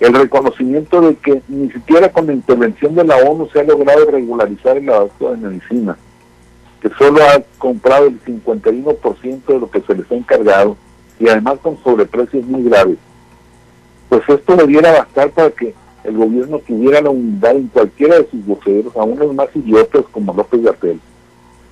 el 0.00 0.12
reconocimiento 0.12 1.00
de 1.00 1.14
que 1.16 1.42
ni 1.48 1.70
siquiera 1.70 2.10
con 2.10 2.26
la 2.26 2.32
intervención 2.32 2.94
de 2.94 3.04
la 3.04 3.16
ONU 3.16 3.48
se 3.52 3.60
ha 3.60 3.64
logrado 3.64 4.10
regularizar 4.10 4.76
el 4.76 4.90
abasto 4.90 5.30
de 5.30 5.36
medicina, 5.36 5.96
que 6.80 6.90
solo 6.98 7.22
ha 7.22 7.42
comprado 7.58 8.06
el 8.06 8.20
51% 8.22 9.46
de 9.46 9.58
lo 9.58 9.70
que 9.70 9.80
se 9.80 9.94
les 9.94 10.10
ha 10.10 10.14
encargado 10.14 10.76
y 11.18 11.28
además 11.28 11.58
con 11.62 11.82
sobreprecios 11.82 12.44
muy 12.46 12.64
graves. 12.64 12.98
Pues 14.08 14.22
esto 14.28 14.56
debiera 14.56 14.92
bastar 14.92 15.30
para 15.30 15.50
que 15.50 15.74
el 16.04 16.16
gobierno 16.16 16.58
tuviera 16.58 17.00
la 17.00 17.10
humildad 17.10 17.52
en 17.52 17.68
cualquiera 17.68 18.16
de 18.18 18.28
sus 18.30 18.44
voceros, 18.44 18.94
aún 18.96 19.18
los 19.18 19.34
más 19.34 19.48
idiotas 19.54 20.04
como 20.12 20.34
López 20.34 20.62
Gatel, 20.62 21.00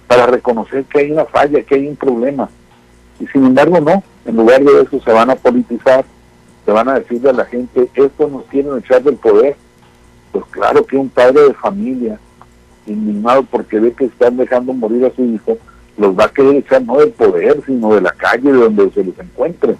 para 0.06 0.26
reconocer 0.26 0.84
que 0.84 1.00
hay 1.00 1.10
una 1.10 1.26
falla, 1.26 1.62
que 1.62 1.74
hay 1.74 1.88
un 1.88 1.96
problema. 1.96 2.48
Y 3.20 3.26
sin 3.26 3.44
embargo 3.44 3.80
no, 3.80 4.02
En 4.24 4.36
lugar 4.36 4.62
de 4.62 4.82
eso 4.82 5.00
se 5.00 5.12
van 5.12 5.30
a 5.30 5.34
politizar, 5.34 6.04
se 6.64 6.70
van 6.70 6.88
a 6.88 6.98
decirle 6.98 7.30
a 7.30 7.34
la 7.34 7.44
gente, 7.44 7.88
esto 7.94 8.28
nos 8.28 8.44
quieren 8.44 8.78
echar 8.78 9.02
del 9.02 9.16
poder. 9.16 9.56
Pues 10.30 10.44
claro 10.46 10.84
que 10.86 10.96
un 10.96 11.08
padre 11.08 11.48
de 11.48 11.54
familia, 11.54 12.18
indignado 12.86 13.42
porque 13.44 13.78
ve 13.78 13.92
que 13.92 14.06
están 14.06 14.36
dejando 14.36 14.72
morir 14.72 15.04
a 15.04 15.14
su 15.14 15.24
hijo, 15.24 15.58
los 15.98 16.18
va 16.18 16.24
a 16.24 16.32
querer 16.32 16.56
echar 16.56 16.82
no 16.82 16.96
del 16.98 17.10
poder, 17.10 17.60
sino 17.66 17.94
de 17.94 18.00
la 18.00 18.12
calle, 18.12 18.50
de 18.50 18.58
donde 18.58 18.90
se 18.90 19.04
les 19.04 19.18
encuentre. 19.18 19.76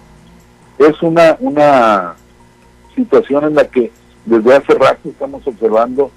Es 0.77 1.01
una, 1.01 1.37
una 1.39 2.15
situación 2.95 3.45
en 3.45 3.55
la 3.55 3.65
que 3.65 3.91
desde 4.25 4.55
hace 4.55 4.73
rato 4.73 5.09
estamos 5.09 5.45
observando 5.47 6.11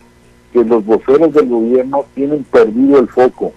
que 0.53 0.65
los 0.65 0.85
voceros 0.85 1.33
del 1.33 1.49
gobierno 1.49 2.05
tienen 2.15 2.45
perdido 2.45 2.99
el 2.99 3.09
foco. 3.09 3.53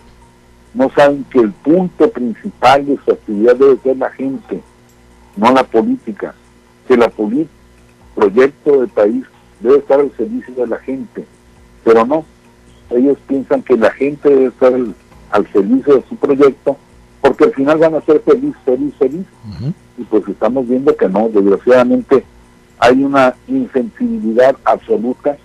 No 0.74 0.90
saben 0.92 1.26
que 1.30 1.40
el 1.40 1.52
punto 1.52 2.10
principal 2.10 2.86
de 2.86 2.98
su 3.04 3.12
actividad 3.12 3.56
debe 3.56 3.78
ser 3.78 3.98
la 3.98 4.10
gente, 4.12 4.62
no 5.36 5.52
la 5.52 5.64
política. 5.64 6.34
Que 6.90 6.98
la 6.98 7.08
política, 7.08 7.54
proyecto 8.16 8.82
de 8.82 8.88
país 8.88 9.24
debe 9.60 9.78
estar 9.78 10.00
al 10.00 10.12
servicio 10.18 10.54
de 10.56 10.68
la 10.68 10.78
gente, 10.80 11.26
pero 11.86 12.06
no. 12.06 12.26
Ellos 12.90 13.18
piensan 13.28 13.62
que 13.62 13.78
la 13.78 13.92
gente 13.92 14.28
debe 14.28 14.48
estar 14.48 14.74
al, 14.74 15.48
servicio 15.54 15.98
de 15.98 16.04
su 16.10 16.16
proyecto 16.16 16.76
porque 17.22 17.44
al 17.44 17.54
final 17.54 17.78
van 17.78 17.96
a 17.96 18.02
ser 18.02 18.20
feliz, 18.22 18.56
feliz, 18.66 18.94
feliz. 18.98 19.26
Y 19.98 20.04
pues 20.04 20.28
estamos 20.28 20.68
viendo 20.68 20.96
que 20.98 21.08
no, 21.08 21.30
desgraciadamente 21.30 22.26
hay 22.80 23.04
una 23.04 23.36
insensibilidad 23.48 24.56
absoluta 24.66 25.38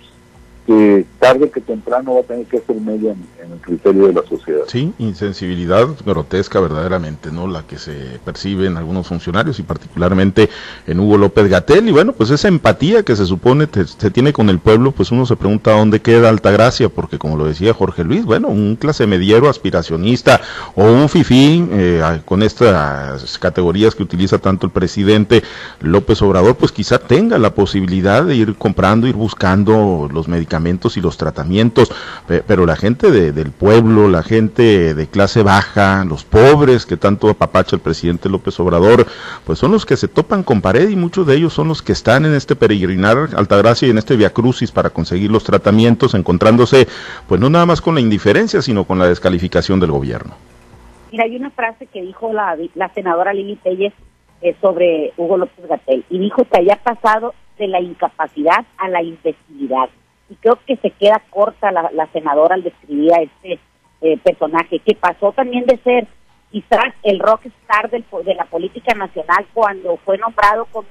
que 0.65 1.05
tarde 1.19 1.49
que 1.51 1.61
temprano 1.61 2.15
va 2.15 2.21
a 2.21 2.23
tener 2.23 2.45
que 2.47 2.59
ser 2.59 2.75
media 2.77 3.11
en, 3.11 3.51
el 3.51 3.59
criterio 3.59 4.07
de 4.07 4.13
la 4.13 4.23
sociedad. 4.23 4.63
Sí, 4.67 4.91
insensibilidad 4.97 5.87
grotesca 6.03 6.59
verdaderamente, 6.59 7.31
¿no? 7.31 7.45
La 7.45 7.61
que 7.61 7.77
se 7.77 8.19
percibe 8.25 8.65
en 8.65 8.75
algunos 8.75 9.07
funcionarios 9.07 9.59
y 9.59 9.63
particularmente 9.63 10.49
en 10.87 10.99
Hugo 10.99 11.17
López 11.17 11.47
Gatel. 11.47 11.87
Y 11.87 11.91
bueno, 11.91 12.13
pues 12.13 12.31
esa 12.31 12.47
empatía 12.47 13.03
que 13.03 13.15
se 13.15 13.25
supone 13.25 13.67
se 13.71 14.09
tiene 14.09 14.33
con 14.33 14.49
el 14.49 14.57
pueblo, 14.57 14.91
pues 14.91 15.11
uno 15.11 15.27
se 15.27 15.35
pregunta 15.35 15.73
dónde 15.73 16.01
queda 16.01 16.29
Altagracia, 16.29 16.89
porque 16.89 17.19
como 17.19 17.37
lo 17.37 17.45
decía 17.45 17.73
Jorge 17.73 18.03
Luis, 18.03 18.25
bueno, 18.25 18.47
un 18.47 18.75
clase 18.75 19.05
mediero 19.05 19.47
aspiracionista 19.47 20.41
o 20.73 20.85
un 20.85 21.07
fifí 21.07 21.67
eh, 21.71 22.21
con 22.25 22.41
estas 22.41 23.37
categorías 23.37 23.93
que 23.93 24.01
utiliza 24.01 24.39
tanto 24.39 24.65
el 24.65 24.71
presidente 24.71 25.43
López 25.81 26.21
Obrador, 26.23 26.55
pues 26.55 26.71
quizá 26.71 26.97
tenga 26.97 27.37
la 27.37 27.53
posibilidad 27.53 28.23
de 28.23 28.35
ir 28.35 28.55
comprando, 28.55 29.05
ir 29.05 29.15
buscando 29.15 30.09
los 30.11 30.27
medicamentos 30.27 30.54
y 30.95 31.01
los 31.01 31.17
tratamientos, 31.17 31.91
pero 32.27 32.65
la 32.65 32.75
gente 32.75 33.11
del 33.11 33.51
pueblo, 33.51 34.07
la 34.07 34.23
gente 34.23 34.93
de 34.93 35.07
clase 35.07 35.43
baja, 35.43 36.05
los 36.05 36.23
pobres 36.23 36.85
que 36.85 36.97
tanto 36.97 37.29
apapacha 37.29 37.75
el 37.75 37.81
presidente 37.81 38.29
López 38.29 38.59
Obrador, 38.59 39.05
pues 39.45 39.59
son 39.59 39.71
los 39.71 39.85
que 39.85 39.97
se 39.97 40.07
topan 40.07 40.43
con 40.43 40.61
pared 40.61 40.89
y 40.89 40.95
muchos 40.95 41.27
de 41.27 41.35
ellos 41.35 41.53
son 41.53 41.67
los 41.67 41.81
que 41.81 41.91
están 41.91 42.25
en 42.25 42.33
este 42.33 42.55
peregrinar 42.55 43.29
Altagracia 43.35 43.87
y 43.87 43.91
en 43.91 43.97
este 43.97 44.15
Via 44.15 44.31
Crucis 44.31 44.71
para 44.71 44.89
conseguir 44.89 45.29
los 45.29 45.43
tratamientos, 45.43 46.13
encontrándose 46.13 46.87
pues 47.27 47.41
no 47.41 47.49
nada 47.49 47.65
más 47.65 47.81
con 47.81 47.95
la 47.95 48.01
indiferencia, 48.01 48.61
sino 48.61 48.85
con 48.85 48.97
la 48.99 49.07
descalificación 49.07 49.79
del 49.79 49.91
gobierno. 49.91 50.35
Mira, 51.11 51.25
hay 51.25 51.35
una 51.35 51.49
frase 51.51 51.85
que 51.87 52.01
dijo 52.01 52.33
la, 52.33 52.57
la 52.75 52.89
senadora 52.93 53.33
Lili 53.33 53.55
Telles 53.57 53.93
eh, 54.41 54.55
sobre 54.61 55.13
Hugo 55.17 55.37
López 55.37 55.67
Gatel 55.67 56.03
y 56.09 56.19
dijo 56.19 56.43
que 56.45 56.59
haya 56.59 56.77
pasado 56.77 57.33
de 57.57 57.67
la 57.67 57.79
incapacidad 57.79 58.65
a 58.77 58.89
la 58.89 59.01
imbecilidad 59.01 59.89
y 60.29 60.35
creo 60.35 60.57
que 60.65 60.75
se 60.77 60.91
queda 60.91 61.21
corta 61.29 61.71
la, 61.71 62.07
senadora 62.13 62.55
al 62.55 62.63
describir 62.63 63.13
a 63.13 63.21
este 63.21 63.59
eh, 64.01 64.17
personaje, 64.17 64.79
que 64.79 64.95
pasó 64.95 65.31
también 65.31 65.65
de 65.65 65.77
ser 65.77 66.07
quizás 66.51 66.93
el 67.03 67.19
rockstar 67.19 67.89
del, 67.89 68.05
de 68.23 68.35
la 68.35 68.45
política 68.45 68.93
nacional 68.95 69.45
cuando 69.53 69.97
fue 69.97 70.17
nombrado 70.17 70.65
como 70.71 70.89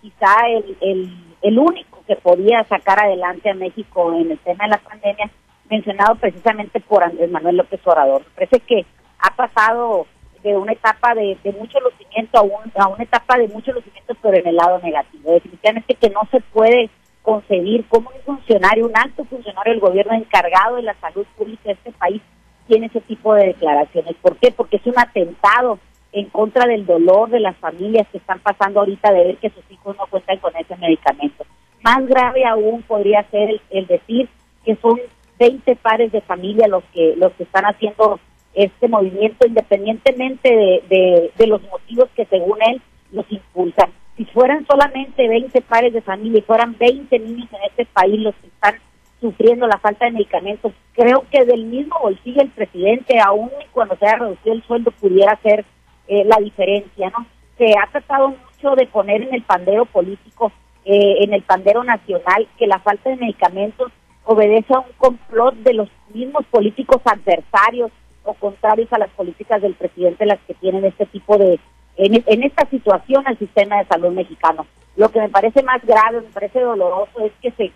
quizá 0.00 0.46
el, 0.48 0.76
el, 0.80 1.10
el 1.42 1.58
único 1.58 2.02
que 2.06 2.16
podía 2.16 2.64
sacar 2.64 3.00
adelante 3.00 3.50
a 3.50 3.54
México 3.54 4.12
en 4.14 4.30
el 4.30 4.38
tema 4.38 4.64
de 4.64 4.70
la 4.70 4.78
pandemia, 4.78 5.30
mencionado 5.68 6.14
precisamente 6.16 6.80
por 6.80 7.02
Andrés 7.02 7.30
Manuel 7.30 7.56
López 7.56 7.80
Obrador. 7.84 8.22
Parece 8.34 8.60
que 8.60 8.86
ha 9.18 9.34
pasado 9.34 10.06
de 10.42 10.56
una 10.56 10.72
etapa 10.72 11.14
de, 11.14 11.36
de 11.42 11.52
mucho 11.52 11.78
lucimiento 11.80 12.38
a, 12.38 12.42
un, 12.42 12.72
a 12.76 12.88
una 12.88 13.02
etapa 13.02 13.36
de 13.38 13.48
mucho 13.48 13.72
lucimiento, 13.72 14.14
pero 14.22 14.38
en 14.38 14.46
el 14.46 14.56
lado 14.56 14.78
negativo. 14.78 15.32
Definitivamente 15.32 15.94
que 15.94 16.10
no 16.10 16.20
se 16.30 16.40
puede 16.40 16.90
concebir 17.22 17.84
cómo 17.88 18.10
un 18.10 18.36
funcionario, 18.36 18.86
un 18.86 18.96
alto 18.96 19.24
funcionario 19.24 19.72
del 19.72 19.80
gobierno 19.80 20.14
encargado 20.14 20.76
de 20.76 20.82
la 20.82 20.94
salud 20.94 21.26
pública 21.36 21.62
de 21.64 21.72
este 21.72 21.92
país 21.92 22.22
tiene 22.66 22.86
ese 22.86 23.00
tipo 23.00 23.34
de 23.34 23.46
declaraciones. 23.48 24.14
¿Por 24.20 24.36
qué? 24.36 24.52
Porque 24.52 24.76
es 24.76 24.86
un 24.86 24.98
atentado 24.98 25.78
en 26.12 26.26
contra 26.30 26.66
del 26.66 26.86
dolor 26.86 27.30
de 27.30 27.40
las 27.40 27.56
familias 27.56 28.06
que 28.10 28.18
están 28.18 28.40
pasando 28.40 28.80
ahorita 28.80 29.12
de 29.12 29.24
ver 29.24 29.36
que 29.38 29.50
sus 29.50 29.64
hijos 29.70 29.96
no 29.96 30.06
cuentan 30.06 30.38
con 30.38 30.54
ese 30.56 30.76
medicamento. 30.76 31.44
Más 31.82 32.06
grave 32.06 32.44
aún 32.44 32.82
podría 32.82 33.22
ser 33.30 33.60
el, 33.70 33.86
decir 33.86 34.28
que 34.64 34.76
son 34.76 34.98
20 35.38 35.76
pares 35.76 36.12
de 36.12 36.20
familia 36.22 36.66
los 36.66 36.82
que 36.92 37.14
los 37.16 37.32
que 37.34 37.44
están 37.44 37.64
haciendo 37.64 38.18
este 38.54 38.88
movimiento 38.88 39.46
independientemente 39.46 40.48
de, 40.88 41.30
de 41.36 41.46
los 41.46 41.62
motivos 41.62 42.08
que 42.16 42.24
según 42.26 42.58
él 42.62 42.82
los 43.12 43.30
impulsan 43.30 43.90
si 44.18 44.24
fueran 44.24 44.66
solamente 44.66 45.28
20 45.28 45.60
pares 45.62 45.92
de 45.92 46.02
familia 46.02 46.40
y 46.40 46.42
fueran 46.42 46.76
20 46.76 47.18
niños 47.20 47.48
en 47.52 47.70
este 47.70 47.86
país 47.86 48.20
los 48.20 48.34
que 48.34 48.48
están 48.48 48.74
sufriendo 49.20 49.66
la 49.68 49.78
falta 49.78 50.04
de 50.04 50.12
medicamentos, 50.12 50.72
creo 50.92 51.24
que 51.30 51.44
del 51.44 51.64
mismo 51.64 51.96
bolsillo 52.02 52.42
el 52.42 52.50
presidente, 52.50 53.20
aún 53.20 53.50
cuando 53.72 53.96
se 53.96 54.06
haya 54.06 54.18
reducido 54.18 54.54
el 54.54 54.62
sueldo, 54.64 54.90
pudiera 54.90 55.32
hacer 55.32 55.64
eh, 56.08 56.24
la 56.24 56.36
diferencia, 56.38 57.10
¿no? 57.10 57.26
Se 57.56 57.72
ha 57.78 57.90
tratado 57.90 58.30
mucho 58.30 58.74
de 58.74 58.86
poner 58.86 59.22
en 59.22 59.34
el 59.34 59.42
pandero 59.42 59.86
político, 59.86 60.52
eh, 60.84 61.16
en 61.20 61.32
el 61.32 61.42
pandero 61.42 61.84
nacional, 61.84 62.48
que 62.58 62.66
la 62.66 62.80
falta 62.80 63.10
de 63.10 63.16
medicamentos 63.16 63.92
obedece 64.24 64.74
a 64.74 64.80
un 64.80 64.92
complot 64.98 65.54
de 65.56 65.74
los 65.74 65.88
mismos 66.12 66.44
políticos 66.46 67.00
adversarios 67.04 67.90
o 68.24 68.34
contrarios 68.34 68.92
a 68.92 68.98
las 68.98 69.10
políticas 69.10 69.62
del 69.62 69.74
presidente 69.74 70.26
las 70.26 70.40
que 70.40 70.54
tienen 70.54 70.84
este 70.84 71.06
tipo 71.06 71.38
de, 71.38 71.58
en, 71.98 72.42
esta 72.44 72.68
situación 72.70 73.26
al 73.26 73.38
sistema 73.38 73.78
de 73.78 73.86
salud 73.86 74.10
mexicano. 74.10 74.66
Lo 74.96 75.08
que 75.10 75.20
me 75.20 75.28
parece 75.28 75.62
más 75.62 75.84
grave, 75.84 76.20
me 76.20 76.28
parece 76.28 76.60
doloroso, 76.60 77.20
es 77.20 77.32
que 77.42 77.50
se, 77.52 77.72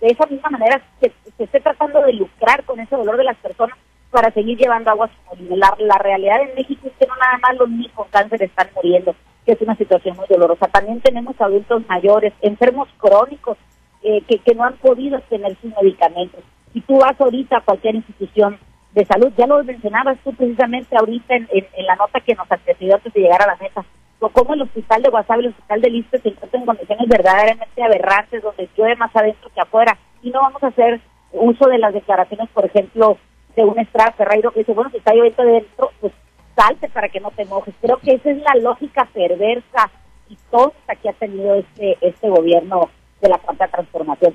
de 0.00 0.08
esa 0.08 0.26
misma 0.26 0.50
manera 0.50 0.82
se, 1.00 1.12
esté 1.38 1.60
tratando 1.60 2.00
de 2.02 2.14
lucrar 2.14 2.64
con 2.64 2.80
ese 2.80 2.96
dolor 2.96 3.16
de 3.16 3.24
las 3.24 3.36
personas 3.36 3.76
para 4.10 4.30
seguir 4.32 4.58
llevando 4.58 4.90
agua 4.90 5.10
a 5.30 5.36
su 5.36 5.44
la, 5.56 5.74
la 5.78 5.98
realidad 5.98 6.40
en 6.40 6.54
México 6.54 6.86
es 6.86 6.92
que 6.98 7.06
no 7.06 7.16
nada 7.16 7.38
más 7.38 7.56
los 7.58 7.68
niños 7.68 7.92
con 7.94 8.08
cáncer 8.08 8.42
están 8.42 8.68
muriendo, 8.74 9.14
que 9.44 9.52
es 9.52 9.60
una 9.60 9.76
situación 9.76 10.16
muy 10.16 10.26
dolorosa. 10.28 10.68
También 10.68 11.00
tenemos 11.00 11.38
adultos 11.38 11.82
mayores, 11.88 12.32
enfermos 12.40 12.88
crónicos, 12.98 13.58
eh, 14.02 14.22
que, 14.28 14.38
que 14.38 14.54
no 14.54 14.64
han 14.64 14.76
podido 14.76 15.20
tener 15.22 15.56
sus 15.60 15.72
medicamentos. 15.82 16.42
Si 16.72 16.80
tú 16.80 16.98
vas 16.98 17.20
ahorita 17.20 17.58
a 17.58 17.64
cualquier 17.64 17.96
institución 17.96 18.58
de 18.96 19.04
salud. 19.04 19.30
Ya 19.36 19.46
lo 19.46 19.62
mencionabas 19.62 20.18
tú 20.24 20.32
precisamente 20.32 20.96
ahorita 20.96 21.36
en, 21.36 21.46
la 21.86 21.96
nota 21.96 22.18
que 22.20 22.34
nos 22.34 22.50
antecedió 22.50 22.94
antes 22.94 23.12
de 23.12 23.20
llegar 23.20 23.42
a 23.42 23.46
la 23.46 23.56
mesa. 23.56 23.84
O 24.18 24.30
cómo 24.30 24.54
el 24.54 24.62
hospital 24.62 25.02
de 25.02 25.10
Guasave 25.10 25.42
el 25.42 25.48
hospital 25.48 25.82
de 25.82 25.90
Liste 25.90 26.18
se 26.18 26.28
encuentran 26.30 26.62
en 26.62 26.66
condiciones 26.66 27.06
verdaderamente 27.06 27.82
aberrantes, 27.82 28.42
donde 28.42 28.68
llueve 28.74 28.96
más 28.96 29.14
adentro 29.14 29.50
que 29.54 29.60
afuera. 29.60 29.96
Y 30.22 30.30
no 30.30 30.40
vamos 30.40 30.62
a 30.62 30.68
hacer 30.68 31.00
uso 31.32 31.68
de 31.68 31.78
las 31.78 31.92
declaraciones, 31.92 32.48
por 32.48 32.64
ejemplo, 32.64 33.18
de 33.54 33.64
un 33.64 33.78
Estrada 33.78 34.12
Ferreiro 34.12 34.50
que 34.50 34.60
dice, 34.60 34.72
bueno, 34.72 34.90
si 34.90 34.96
está 34.96 35.14
lloviendo 35.14 35.42
adentro, 35.42 35.90
pues 36.00 36.14
salte 36.56 36.88
para 36.88 37.10
que 37.10 37.20
no 37.20 37.30
te 37.32 37.44
mojes. 37.44 37.74
Creo 37.82 37.98
que 37.98 38.14
esa 38.14 38.30
es 38.30 38.38
la 38.38 38.54
lógica 38.62 39.06
perversa 39.12 39.90
y 40.30 40.38
tonta 40.50 40.94
que 40.96 41.10
ha 41.10 41.12
tenido 41.12 41.54
este, 41.54 41.98
este 42.00 42.30
gobierno 42.30 42.88
de 43.20 43.28
la 43.28 43.36
cuarta 43.36 43.68
transformación. 43.68 44.34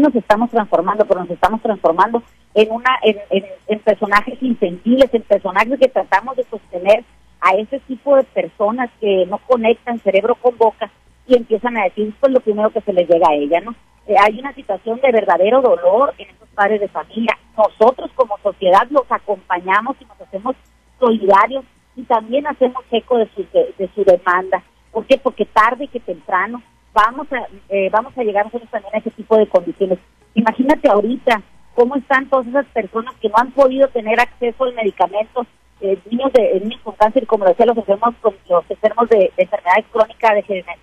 Nos 0.00 0.14
estamos 0.14 0.50
transformando, 0.50 1.04
pero 1.04 1.20
nos 1.20 1.30
estamos 1.30 1.62
transformando 1.62 2.22
en 2.54 2.70
una 2.70 2.90
en, 3.02 3.44
en, 3.66 3.78
personajes 3.80 4.42
insensibles, 4.42 5.12
en 5.12 5.22
personajes 5.22 5.78
que 5.78 5.88
tratamos 5.88 6.36
de 6.36 6.44
sostener 6.44 7.04
a 7.40 7.52
ese 7.54 7.78
tipo 7.80 8.16
de 8.16 8.24
personas 8.24 8.90
que 9.00 9.26
no 9.26 9.38
conectan 9.38 9.98
cerebro 10.00 10.34
con 10.36 10.56
boca 10.56 10.90
y 11.26 11.36
empiezan 11.36 11.76
a 11.76 11.84
decir 11.84 12.14
pues 12.20 12.32
lo 12.32 12.40
primero 12.40 12.70
que 12.70 12.80
se 12.80 12.92
les 12.92 13.08
llega 13.08 13.28
a 13.28 13.34
ella, 13.34 13.60
¿no? 13.60 13.74
Eh, 14.06 14.14
hay 14.20 14.38
una 14.38 14.52
situación 14.54 15.00
de 15.00 15.12
verdadero 15.12 15.62
dolor 15.62 16.14
en 16.18 16.28
esos 16.28 16.48
padres 16.50 16.80
de 16.80 16.88
familia. 16.88 17.38
Nosotros 17.56 18.10
como 18.14 18.38
sociedad 18.38 18.86
los 18.90 19.10
acompañamos 19.10 19.96
y 20.00 20.04
nos 20.04 20.20
hacemos 20.20 20.56
solidarios 20.98 21.64
y 21.96 22.02
también 22.02 22.46
hacemos 22.46 22.84
eco 22.90 23.18
de 23.18 23.28
su, 23.34 23.46
de, 23.52 23.90
su 23.94 24.04
demanda. 24.04 24.62
¿Por 24.92 25.06
qué? 25.06 25.18
Porque 25.18 25.46
tarde 25.46 25.88
que 25.88 26.00
temprano 26.00 26.62
vamos 26.94 27.26
a 27.32 27.46
eh, 27.68 27.90
vamos 27.90 28.16
a 28.16 28.22
llegar 28.22 28.46
nosotros 28.46 28.70
también 28.70 28.94
a 28.94 28.98
ese 28.98 29.10
tipo 29.10 29.36
de 29.36 29.46
condiciones. 29.48 29.98
Imagínate 30.34 30.88
ahorita 30.88 31.42
cómo 31.74 31.96
están 31.96 32.28
todas 32.28 32.46
esas 32.46 32.66
personas 32.66 33.14
que 33.20 33.28
no 33.28 33.34
han 33.36 33.50
podido 33.50 33.88
tener 33.88 34.18
acceso 34.18 34.64
al 34.64 34.74
medicamento, 34.74 35.44
eh, 35.80 35.98
niños 36.10 36.32
de 36.32 36.60
niños 36.60 36.80
con 36.82 36.94
cáncer, 36.94 37.26
como 37.26 37.44
decía, 37.44 37.66
los 37.66 37.76
enfermos, 37.76 38.14
con, 38.20 38.34
los 38.48 38.70
enfermos 38.70 39.08
de, 39.08 39.32
enfermedades 39.36 39.84
crónicas 39.90 40.32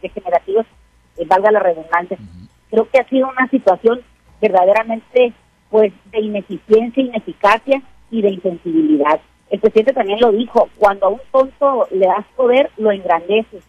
degenerativas, 0.02 0.66
eh, 1.18 1.26
valga 1.26 1.52
la 1.52 1.60
redundancia. 1.60 2.18
Creo 2.70 2.90
que 2.90 3.00
ha 3.00 3.08
sido 3.08 3.30
una 3.30 3.48
situación 3.48 4.02
verdaderamente 4.42 5.34
pues 5.70 5.94
de 6.12 6.20
ineficiencia, 6.20 7.02
ineficacia 7.02 7.82
y 8.10 8.22
de 8.22 8.30
insensibilidad. 8.32 9.22
El 9.50 9.60
presidente 9.60 9.94
también 9.94 10.20
lo 10.20 10.32
dijo, 10.32 10.70
cuando 10.78 11.08
a 11.08 11.10
un 11.10 11.22
tonto 11.32 11.88
le 11.92 12.08
das 12.08 12.26
poder, 12.36 12.70
lo 12.78 12.92
engrandeces. 12.92 13.64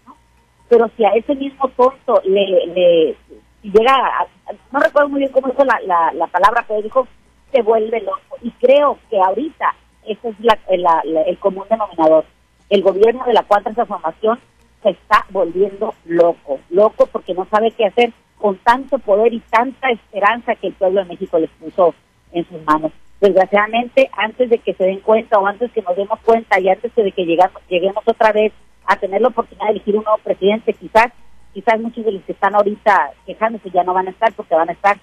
Pero 0.73 0.91
si 0.97 1.05
a 1.05 1.11
ese 1.11 1.35
mismo 1.35 1.69
tonto 1.77 2.23
le, 2.25 2.67
le 2.69 3.15
llega, 3.63 3.95
a, 3.95 4.27
no 4.73 4.81
recuerdo 4.81 5.11
muy 5.11 5.19
bien 5.19 5.31
cómo 5.31 5.49
dijo 5.49 5.67
la, 5.67 5.79
la, 5.85 6.11
la 6.15 6.27
palabra, 6.29 6.65
pero 6.67 6.81
dijo, 6.81 7.07
se 7.53 7.61
vuelve 7.61 8.01
loco. 8.01 8.39
Y 8.41 8.51
creo 8.53 8.99
que 9.11 9.21
ahorita 9.21 9.75
ese 10.07 10.31
es 10.31 10.37
la, 10.41 11.03
el 11.27 11.37
común 11.37 11.65
denominador. 11.69 12.25
El 12.71 12.81
gobierno 12.81 13.23
de 13.27 13.35
la 13.35 13.43
cuarta 13.43 13.71
transformación 13.71 14.41
se 14.83 14.89
está 14.89 15.27
volviendo 15.29 15.93
loco, 16.07 16.59
loco 16.71 17.05
porque 17.05 17.35
no 17.35 17.47
sabe 17.51 17.73
qué 17.73 17.85
hacer 17.85 18.15
con 18.39 18.57
tanto 18.57 18.99
poder 18.99 19.35
y 19.35 19.41
tanta 19.41 19.91
esperanza 19.91 20.55
que 20.55 20.69
el 20.69 20.73
pueblo 20.73 21.01
de 21.01 21.09
México 21.09 21.39
les 21.39 21.51
puso 21.51 21.95
en 22.33 22.49
sus 22.49 22.63
manos. 22.65 22.93
Desgraciadamente, 23.21 24.09
antes 24.17 24.49
de 24.49 24.57
que 24.57 24.73
se 24.73 24.85
den 24.85 25.01
cuenta 25.01 25.39
o 25.39 25.47
antes 25.47 25.71
que 25.73 25.83
nos 25.83 25.95
demos 25.97 26.19
cuenta 26.21 26.59
y 26.59 26.71
antes 26.71 26.95
de 26.95 27.13
que 27.13 27.27
llegamos, 27.27 27.61
lleguemos 27.69 28.03
otra 28.07 28.33
vez 28.33 28.55
a 28.87 28.97
tener 28.97 29.21
la 29.21 29.29
oportunidad 29.29 29.67
de 29.67 29.73
elegir 29.73 29.97
un 29.97 30.05
nuevo 30.05 30.19
presidente, 30.19 30.73
quizás, 30.75 31.13
quizás 31.53 31.81
muchos 31.81 32.05
de 32.05 32.13
los 32.13 32.23
que 32.23 32.33
están 32.33 32.55
ahorita 32.55 33.13
quejándose 33.27 33.71
ya 33.71 33.85
no 33.85 33.95
van 33.95 34.09
a 34.09 34.11
estar 34.11 34.33
porque 34.33 34.55
van 34.55 34.69
a 34.69 34.73
estar 34.73 34.99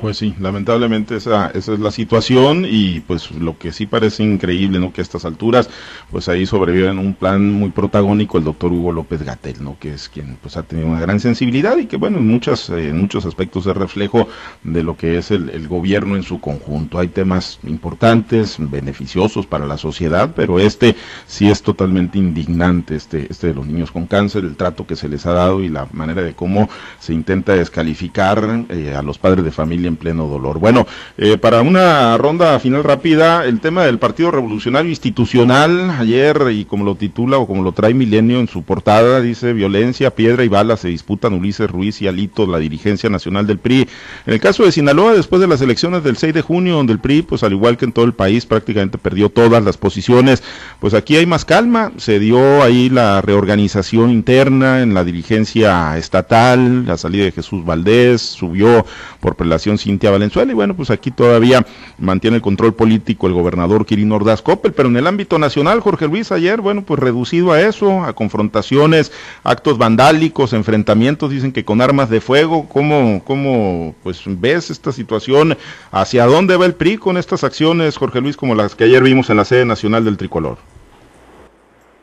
pues 0.00 0.18
sí, 0.18 0.34
lamentablemente 0.40 1.16
esa, 1.16 1.50
esa 1.50 1.72
es 1.72 1.80
la 1.80 1.90
situación 1.90 2.66
y 2.68 3.00
pues 3.00 3.30
lo 3.32 3.58
que 3.58 3.72
sí 3.72 3.86
parece 3.86 4.22
increíble, 4.22 4.78
¿no? 4.78 4.92
Que 4.92 5.00
a 5.00 5.02
estas 5.02 5.24
alturas, 5.24 5.70
pues 6.10 6.28
ahí 6.28 6.46
sobrevive 6.46 6.88
en 6.88 6.98
un 6.98 7.14
plan 7.14 7.52
muy 7.52 7.70
protagónico 7.70 8.38
el 8.38 8.44
doctor 8.44 8.72
Hugo 8.72 8.92
López 8.92 9.22
Gatel, 9.22 9.62
¿no? 9.62 9.76
Que 9.78 9.94
es 9.94 10.08
quien 10.08 10.36
pues 10.40 10.56
ha 10.56 10.62
tenido 10.62 10.88
una 10.88 11.00
gran 11.00 11.20
sensibilidad 11.20 11.76
y 11.76 11.86
que 11.86 11.96
bueno, 11.96 12.18
en, 12.18 12.26
muchas, 12.26 12.70
eh, 12.70 12.92
muchos 12.92 13.26
aspectos 13.26 13.66
es 13.66 13.76
reflejo 13.76 14.28
de 14.62 14.82
lo 14.82 14.96
que 14.96 15.18
es 15.18 15.30
el, 15.30 15.50
el 15.50 15.68
gobierno 15.68 16.16
en 16.16 16.22
su 16.22 16.40
conjunto. 16.40 16.98
Hay 16.98 17.08
temas 17.08 17.58
importantes, 17.66 18.56
beneficiosos 18.58 19.46
para 19.46 19.66
la 19.66 19.78
sociedad, 19.78 20.32
pero 20.34 20.58
este 20.58 20.96
sí 21.26 21.48
es 21.48 21.62
totalmente 21.62 22.18
indignante, 22.18 22.96
este, 22.96 23.26
este 23.30 23.48
de 23.48 23.54
los 23.54 23.66
niños 23.66 23.90
con 23.90 24.06
cáncer, 24.06 24.44
el 24.44 24.56
trato 24.56 24.86
que 24.86 24.96
se 24.96 25.08
les 25.08 25.26
ha 25.26 25.32
dado 25.32 25.62
y 25.62 25.68
la 25.68 25.88
manera 25.92 26.22
de 26.22 26.34
cómo 26.34 26.68
se 26.98 27.12
intenta 27.12 27.54
descalificar 27.54 28.65
eh, 28.68 28.94
a 28.96 29.02
los 29.02 29.18
padres 29.18 29.44
de 29.44 29.50
familia 29.50 29.88
en 29.88 29.96
pleno 29.96 30.26
dolor. 30.26 30.58
Bueno, 30.58 30.86
eh, 31.18 31.38
para 31.38 31.62
una 31.62 32.16
ronda 32.18 32.58
final 32.60 32.84
rápida, 32.84 33.44
el 33.44 33.60
tema 33.60 33.84
del 33.84 33.98
Partido 33.98 34.30
Revolucionario 34.30 34.90
Institucional, 34.90 35.90
ayer, 35.90 36.48
y 36.52 36.64
como 36.64 36.84
lo 36.84 36.94
titula 36.94 37.38
o 37.38 37.46
como 37.46 37.62
lo 37.62 37.72
trae 37.72 37.94
Milenio 37.94 38.40
en 38.40 38.48
su 38.48 38.62
portada, 38.62 39.20
dice 39.20 39.52
violencia, 39.52 40.14
piedra 40.14 40.44
y 40.44 40.48
bala 40.48 40.76
se 40.76 40.88
disputan 40.88 41.34
Ulises 41.34 41.70
Ruiz 41.70 42.00
y 42.02 42.08
Alito, 42.08 42.46
la 42.46 42.58
dirigencia 42.58 43.10
nacional 43.10 43.46
del 43.46 43.58
PRI. 43.58 43.88
En 44.26 44.34
el 44.34 44.40
caso 44.40 44.64
de 44.64 44.72
Sinaloa, 44.72 45.14
después 45.14 45.40
de 45.40 45.48
las 45.48 45.60
elecciones 45.60 46.04
del 46.04 46.16
6 46.16 46.34
de 46.34 46.42
junio, 46.42 46.76
donde 46.76 46.92
el 46.92 46.98
PRI, 46.98 47.22
pues 47.22 47.42
al 47.42 47.52
igual 47.52 47.76
que 47.76 47.84
en 47.84 47.92
todo 47.92 48.04
el 48.04 48.14
país, 48.14 48.46
prácticamente 48.46 48.98
perdió 48.98 49.28
todas 49.28 49.62
las 49.62 49.76
posiciones, 49.76 50.42
pues 50.80 50.94
aquí 50.94 51.16
hay 51.16 51.26
más 51.26 51.44
calma, 51.44 51.92
se 51.96 52.18
dio 52.18 52.62
ahí 52.62 52.88
la 52.88 53.20
reorganización 53.20 54.10
interna 54.10 54.82
en 54.82 54.94
la 54.94 55.04
dirigencia 55.04 55.96
estatal, 55.96 56.86
la 56.86 56.96
salida 56.96 57.24
de 57.24 57.32
Jesús 57.32 57.64
Valdés, 57.64 58.22
su 58.22 58.45
subió 58.46 58.86
por 59.20 59.34
prelación 59.34 59.78
Cintia 59.78 60.10
Valenzuela 60.10 60.52
y 60.52 60.54
bueno, 60.54 60.74
pues 60.74 60.90
aquí 60.90 61.10
todavía 61.10 61.64
mantiene 61.98 62.36
el 62.36 62.42
control 62.42 62.74
político 62.74 63.26
el 63.26 63.32
gobernador 63.32 63.86
Quirino 63.86 64.16
Ordaz 64.16 64.42
Coppel, 64.42 64.72
pero 64.72 64.88
en 64.88 64.96
el 64.96 65.06
ámbito 65.06 65.38
nacional, 65.38 65.80
Jorge 65.80 66.06
Luis, 66.06 66.30
ayer, 66.32 66.60
bueno, 66.60 66.82
pues 66.82 67.00
reducido 67.00 67.52
a 67.52 67.60
eso, 67.60 68.04
a 68.04 68.12
confrontaciones, 68.12 69.12
actos 69.42 69.78
vandálicos, 69.78 70.52
enfrentamientos, 70.52 71.30
dicen 71.30 71.52
que 71.52 71.64
con 71.64 71.80
armas 71.80 72.08
de 72.10 72.20
fuego, 72.20 72.68
¿cómo, 72.68 73.22
cómo 73.24 73.94
pues 74.02 74.22
ves 74.26 74.70
esta 74.70 74.92
situación? 74.92 75.56
¿Hacia 75.90 76.26
dónde 76.26 76.56
va 76.56 76.66
el 76.66 76.74
PRI 76.74 76.98
con 76.98 77.16
estas 77.16 77.44
acciones, 77.44 77.96
Jorge 77.96 78.20
Luis, 78.20 78.36
como 78.36 78.54
las 78.54 78.74
que 78.74 78.84
ayer 78.84 79.02
vimos 79.02 79.30
en 79.30 79.38
la 79.38 79.44
sede 79.44 79.64
nacional 79.64 80.04
del 80.04 80.16
Tricolor? 80.16 80.58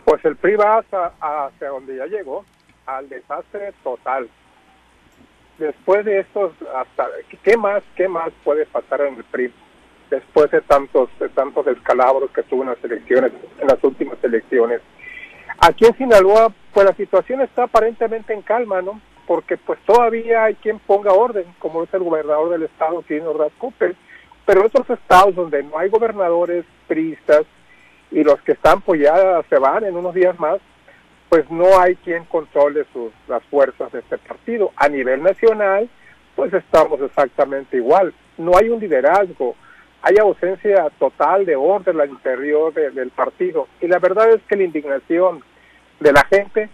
Pues 0.06 0.24
el 0.26 0.36
PRI 0.36 0.56
va 0.56 0.80
hacia, 0.80 1.12
hacia 1.22 1.70
donde 1.70 1.96
ya 1.96 2.06
llegó, 2.06 2.44
al 2.86 3.08
desastre 3.08 3.74
total 3.84 4.28
después 5.58 6.06
de 6.06 6.20
estos, 6.20 6.52
hasta 6.76 7.08
qué 7.44 7.58
más, 7.58 7.84
qué 7.96 8.08
más 8.08 8.32
puede 8.44 8.66
pasar 8.66 9.02
en 9.02 9.16
el 9.16 9.24
PRI 9.24 9.54
después 10.10 10.52
de 10.52 10.62
tantos, 10.62 11.10
de 11.20 11.30
tantos 11.30 11.66
descalabros 11.66 12.30
que 12.32 12.44
tuvo 12.44 12.64
en 12.64 12.70
las 12.70 12.84
elecciones, 12.84 13.32
en 13.60 13.68
las 13.68 13.84
últimas 13.84 14.18
elecciones. 14.24 14.82
Aquí 15.60 15.86
en 15.86 15.98
Sinaloa, 15.98 16.54
pues 16.74 16.86
la 16.86 16.96
situación 16.96 17.42
está 17.42 17.64
aparentemente 17.64 18.34
en 18.34 18.42
calma, 18.42 18.82
¿no? 18.82 19.02
Porque 19.26 19.58
pues 19.58 19.80
todavía 19.86 20.46
hay 20.46 20.56
quien 20.56 20.80
ponga 20.80 21.14
orden, 21.14 21.46
como 21.60 21.84
es 21.84 21.94
el 21.94 22.04
gobernador 22.04 22.50
del 22.50 22.64
estado, 22.64 23.02
Tino 23.04 23.32
Ordaz 23.32 23.54
Cooper, 23.58 23.96
pero 24.46 24.62
en 24.62 24.68
otros 24.68 24.90
estados 24.90 25.36
donde 25.36 25.64
no 25.64 25.78
hay 25.78 25.90
gobernadores 25.90 26.66
priistas 26.88 27.44
y 28.12 28.24
los 28.24 28.40
que 28.42 28.52
están 28.52 28.82
pues 28.82 29.02
ya 29.02 29.42
se 29.50 29.58
van 29.58 29.84
en 29.86 29.96
unos 29.96 30.14
días 30.14 30.38
más, 30.40 30.60
pues 31.34 31.50
no 31.50 31.80
hay 31.80 31.96
quien 31.96 32.26
controle 32.26 32.86
sus, 32.94 33.12
las 33.28 33.44
fuerzas 33.46 33.92
de 33.92 34.02
este 34.02 34.20
partido. 34.20 34.72
A 34.76 34.88
nivel 34.88 35.24
nacional, 35.24 35.90
pues 36.36 36.54
estamos 36.54 37.02
exactamente 37.02 37.78
igual. 37.78 38.14
No 38.38 38.56
hay 38.56 38.70
un 38.70 38.80
liderazgo, 38.80 39.56
hay 40.04 40.18
ausencia 40.20 40.92
total 41.00 41.44
de 41.48 41.56
orden 41.56 42.00
al 42.00 42.12
interior 42.12 42.72
del 42.72 43.10
partido. 43.10 43.68
Y 43.82 43.88
la 43.88 43.98
verdad 43.98 44.30
es 44.30 44.44
que 44.44 44.56
la 44.56 44.66
indignación 44.66 45.44
de 46.00 46.14
la 46.14 46.24
gente, 46.26 46.70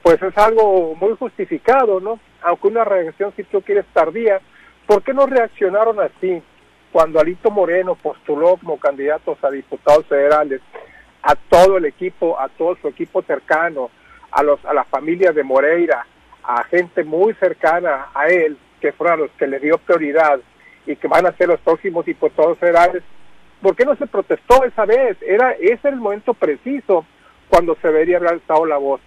pues 0.00 0.22
es 0.22 0.38
algo 0.38 0.94
muy 0.94 1.16
justificado, 1.16 1.98
¿no? 1.98 2.20
Aunque 2.42 2.68
una 2.68 2.84
reacción, 2.84 3.32
si 3.34 3.42
tú 3.42 3.62
quieres, 3.62 3.84
tardía. 3.92 4.40
¿Por 4.86 5.02
qué 5.02 5.12
no 5.12 5.26
reaccionaron 5.26 5.98
así 5.98 6.40
cuando 6.92 7.18
Alito 7.18 7.50
Moreno 7.50 7.96
postuló 7.96 8.58
como 8.58 8.78
candidatos 8.78 9.42
a 9.42 9.50
diputados 9.50 10.06
federales 10.06 10.60
a 11.20 11.34
todo 11.34 11.78
el 11.78 11.86
equipo, 11.86 12.38
a 12.38 12.48
todo 12.50 12.76
su 12.80 12.86
equipo 12.86 13.20
cercano, 13.22 13.90
a, 14.34 14.42
los, 14.42 14.62
a 14.64 14.74
las 14.74 14.86
familias 14.88 15.34
de 15.34 15.44
Moreira, 15.44 16.06
a 16.42 16.64
gente 16.64 17.04
muy 17.04 17.32
cercana 17.34 18.08
a 18.12 18.26
él, 18.26 18.58
que 18.80 18.92
fueron 18.92 19.20
los 19.20 19.30
que 19.32 19.46
le 19.46 19.60
dio 19.60 19.78
prioridad 19.78 20.40
y 20.86 20.96
que 20.96 21.08
van 21.08 21.26
a 21.26 21.32
ser 21.36 21.48
los 21.48 21.60
próximos 21.60 22.04
diputados 22.04 22.58
federales, 22.58 23.02
¿por 23.62 23.74
qué 23.76 23.84
no 23.84 23.96
se 23.96 24.06
protestó 24.06 24.64
esa 24.64 24.84
vez? 24.84 25.16
Era 25.22 25.52
ese 25.52 25.88
el 25.88 25.96
momento 25.96 26.34
preciso 26.34 27.06
cuando 27.48 27.76
se 27.76 27.88
debería 27.88 28.18
haber 28.18 28.34
alzado 28.34 28.66
la 28.66 28.76
voz. 28.76 29.00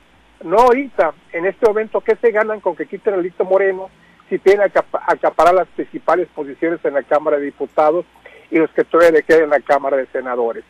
No 0.44 0.58
ahorita, 0.58 1.14
en 1.34 1.46
este 1.46 1.68
momento, 1.68 2.02
¿qué 2.02 2.16
se 2.16 2.32
ganan 2.32 2.62
con 2.62 2.76
que 2.76 2.86
quiten 2.86 3.14
a 3.14 3.18
Lito 3.18 3.44
Moreno 3.44 3.90
si 4.30 4.40
tienen 4.40 4.70
que 4.72 4.80
acaparar 5.08 5.54
las 5.54 5.68
principales 5.70 6.28
posiciones 6.34 6.80
en 6.84 6.94
la 6.94 7.04
Cámara 7.04 7.38
de 7.38 7.46
Diputados 7.46 8.06
y 8.50 8.58
los 8.58 8.72
que 8.72 8.84
todavía 8.84 9.12
le 9.12 9.24
queden 9.24 9.46
en 9.46 9.50
la 9.50 9.60
Cámara 9.60 9.98
de 9.98 10.06
Senadores? 10.08 10.64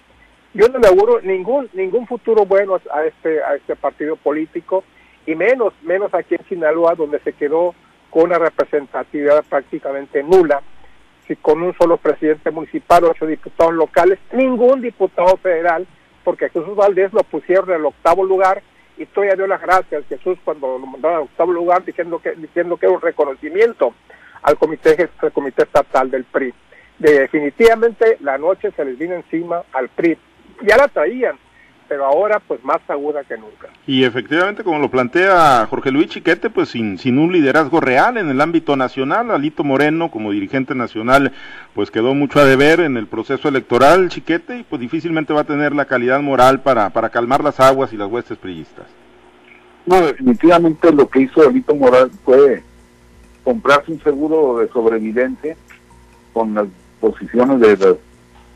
Yo 0.53 0.67
no 0.69 0.79
le 0.79 0.87
auguro 0.87 1.21
ningún 1.21 1.69
ningún 1.73 2.07
futuro 2.07 2.45
bueno 2.45 2.79
a 2.91 3.03
este 3.03 3.43
a 3.43 3.55
este 3.55 3.75
partido 3.75 4.15
político 4.15 4.83
y 5.25 5.35
menos 5.35 5.73
menos 5.83 6.13
aquí 6.13 6.35
en 6.35 6.45
Sinaloa 6.47 6.95
donde 6.95 7.19
se 7.19 7.33
quedó 7.33 7.75
con 8.09 8.23
una 8.23 8.39
representatividad 8.39 9.43
prácticamente 9.49 10.23
nula 10.23 10.61
si 11.27 11.35
con 11.35 11.61
un 11.61 11.75
solo 11.77 11.97
presidente 11.97 12.51
municipal 12.51 13.03
ocho 13.03 13.25
diputados 13.25 13.73
locales 13.73 14.19
ningún 14.31 14.81
diputado 14.81 15.37
federal 15.37 15.85
porque 16.23 16.49
Jesús 16.49 16.75
Valdés 16.75 17.13
lo 17.13 17.23
pusieron 17.23 17.69
en 17.69 17.75
el 17.75 17.85
octavo 17.85 18.23
lugar 18.23 18.61
y 18.97 19.05
todavía 19.05 19.35
dio 19.35 19.47
las 19.47 19.61
gracias 19.61 20.05
Jesús 20.07 20.37
cuando 20.43 20.79
lo 20.79 20.85
mandaron 20.85 21.17
al 21.17 21.23
octavo 21.23 21.51
lugar 21.51 21.83
diciendo 21.83 22.19
que 22.19 22.31
diciendo 22.31 22.77
que 22.77 22.85
era 22.85 22.95
un 22.95 23.01
reconocimiento 23.01 23.93
al 24.41 24.57
comité 24.57 25.09
al 25.19 25.31
comité 25.33 25.63
estatal 25.63 26.09
del 26.09 26.23
PRI 26.23 26.53
definitivamente 26.97 28.17
la 28.21 28.37
noche 28.37 28.71
se 28.71 28.85
les 28.85 28.97
vino 28.97 29.13
encima 29.13 29.63
al 29.73 29.89
PRI 29.89 30.17
ya 30.65 30.77
la 30.77 30.87
traían, 30.87 31.35
pero 31.87 32.05
ahora 32.05 32.41
pues 32.45 32.63
más 32.63 32.77
aguda 32.87 33.23
que 33.23 33.37
nunca. 33.37 33.69
Y 33.85 34.03
efectivamente, 34.03 34.63
como 34.63 34.79
lo 34.79 34.89
plantea 34.89 35.65
Jorge 35.69 35.91
Luis 35.91 36.07
Chiquete, 36.07 36.49
pues 36.49 36.69
sin, 36.69 36.97
sin 36.97 37.17
un 37.17 37.31
liderazgo 37.31 37.79
real 37.79 38.17
en 38.17 38.29
el 38.29 38.41
ámbito 38.41 38.75
nacional, 38.75 39.31
Alito 39.31 39.63
Moreno 39.63 40.11
como 40.11 40.31
dirigente 40.31 40.75
nacional 40.75 41.31
pues 41.73 41.91
quedó 41.91 42.13
mucho 42.13 42.39
a 42.39 42.45
deber 42.45 42.79
en 42.79 42.97
el 42.97 43.07
proceso 43.07 43.47
electoral 43.47 44.09
Chiquete 44.09 44.59
y 44.59 44.63
pues 44.63 44.81
difícilmente 44.81 45.33
va 45.33 45.41
a 45.41 45.45
tener 45.45 45.73
la 45.73 45.85
calidad 45.85 46.21
moral 46.21 46.61
para, 46.61 46.89
para 46.89 47.09
calmar 47.09 47.43
las 47.43 47.59
aguas 47.59 47.93
y 47.93 47.97
las 47.97 48.09
huestes 48.09 48.37
priistas. 48.37 48.85
No, 49.85 50.01
definitivamente 50.01 50.91
lo 50.91 51.07
que 51.07 51.21
hizo 51.21 51.47
Alito 51.47 51.73
Morales 51.73 52.11
fue 52.25 52.61
comprarse 53.43 53.93
un 53.93 54.03
seguro 54.03 54.59
de 54.59 54.67
sobrevivencia 54.67 55.55
con 56.33 56.53
las 56.53 56.67
posiciones 56.99 57.61
de 57.61 57.77
las 57.77 57.95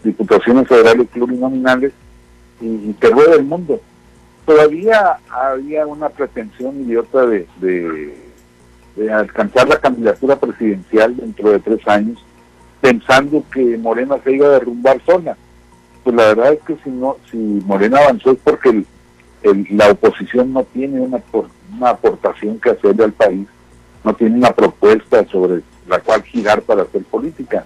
diputaciones 0.03 0.67
federales 0.67 1.07
plurinominales 1.07 1.93
y, 2.59 2.93
que 2.93 3.09
rueda 3.09 3.35
el 3.35 3.43
mundo. 3.43 3.79
Todavía 4.45 5.17
había 5.29 5.85
una 5.85 6.09
pretensión 6.09 6.81
idiota 6.81 7.25
de, 7.25 7.47
de, 7.59 8.17
de 8.95 9.13
alcanzar 9.13 9.67
la 9.67 9.79
candidatura 9.79 10.35
presidencial 10.35 11.15
dentro 11.15 11.51
de 11.51 11.59
tres 11.59 11.87
años, 11.87 12.23
pensando 12.81 13.43
que 13.53 13.77
Morena 13.77 14.17
se 14.23 14.33
iba 14.33 14.47
a 14.47 14.51
derrumbar 14.51 15.01
sola. 15.05 15.37
Pues 16.03 16.15
la 16.15 16.27
verdad 16.27 16.53
es 16.53 16.61
que 16.63 16.77
si 16.83 16.89
no, 16.89 17.17
si 17.29 17.37
Morena 17.37 17.99
avanzó 17.99 18.31
es 18.31 18.39
porque 18.43 18.83
el, 19.43 19.67
la 19.69 19.91
oposición 19.91 20.51
no 20.51 20.63
tiene 20.63 20.99
una, 20.99 21.21
una 21.77 21.89
aportación 21.89 22.59
que 22.59 22.71
hacerle 22.71 23.03
al 23.03 23.13
país, 23.13 23.47
no 24.03 24.13
tiene 24.15 24.37
una 24.37 24.51
propuesta 24.51 25.23
sobre 25.27 25.61
la 25.87 25.99
cual 25.99 26.23
girar 26.23 26.61
para 26.63 26.81
hacer 26.83 27.03
política 27.03 27.63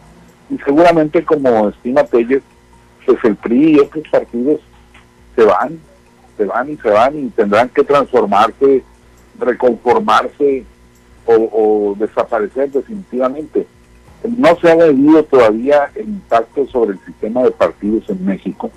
y 0.49 0.57
seguramente 0.59 1.23
como 1.23 1.69
estima 1.69 2.03
Telles, 2.03 2.43
pues 3.05 3.17
el 3.23 3.35
PRI 3.35 3.75
y 3.75 3.79
otros 3.79 4.07
partidos 4.09 4.61
se 5.35 5.43
van, 5.43 5.79
se 6.37 6.45
van 6.45 6.71
y 6.71 6.77
se 6.77 6.89
van 6.89 7.17
y 7.17 7.29
tendrán 7.29 7.69
que 7.69 7.83
transformarse, 7.83 8.83
reconformarse 9.39 10.63
o, 11.25 11.95
desaparecer 11.97 12.71
definitivamente. 12.71 13.67
No 14.37 14.55
se 14.59 14.71
ha 14.71 14.75
medido 14.75 15.23
todavía 15.23 15.91
el 15.95 16.09
impacto 16.09 16.67
sobre 16.67 16.93
el 16.93 16.99
sistema 17.05 17.43
de 17.43 17.51
partidos 17.51 18.09
en 18.09 18.25
México, 18.25 18.71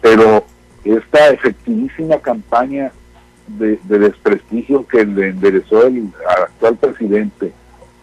pero 0.00 0.44
esta 0.84 1.30
efectivísima 1.30 2.18
campaña 2.18 2.92
de, 3.46 3.78
desprestigio 3.86 4.86
que 4.86 5.04
le 5.04 5.28
enderezó 5.28 5.86
el 5.86 6.10
actual 6.26 6.76
presidente 6.76 7.52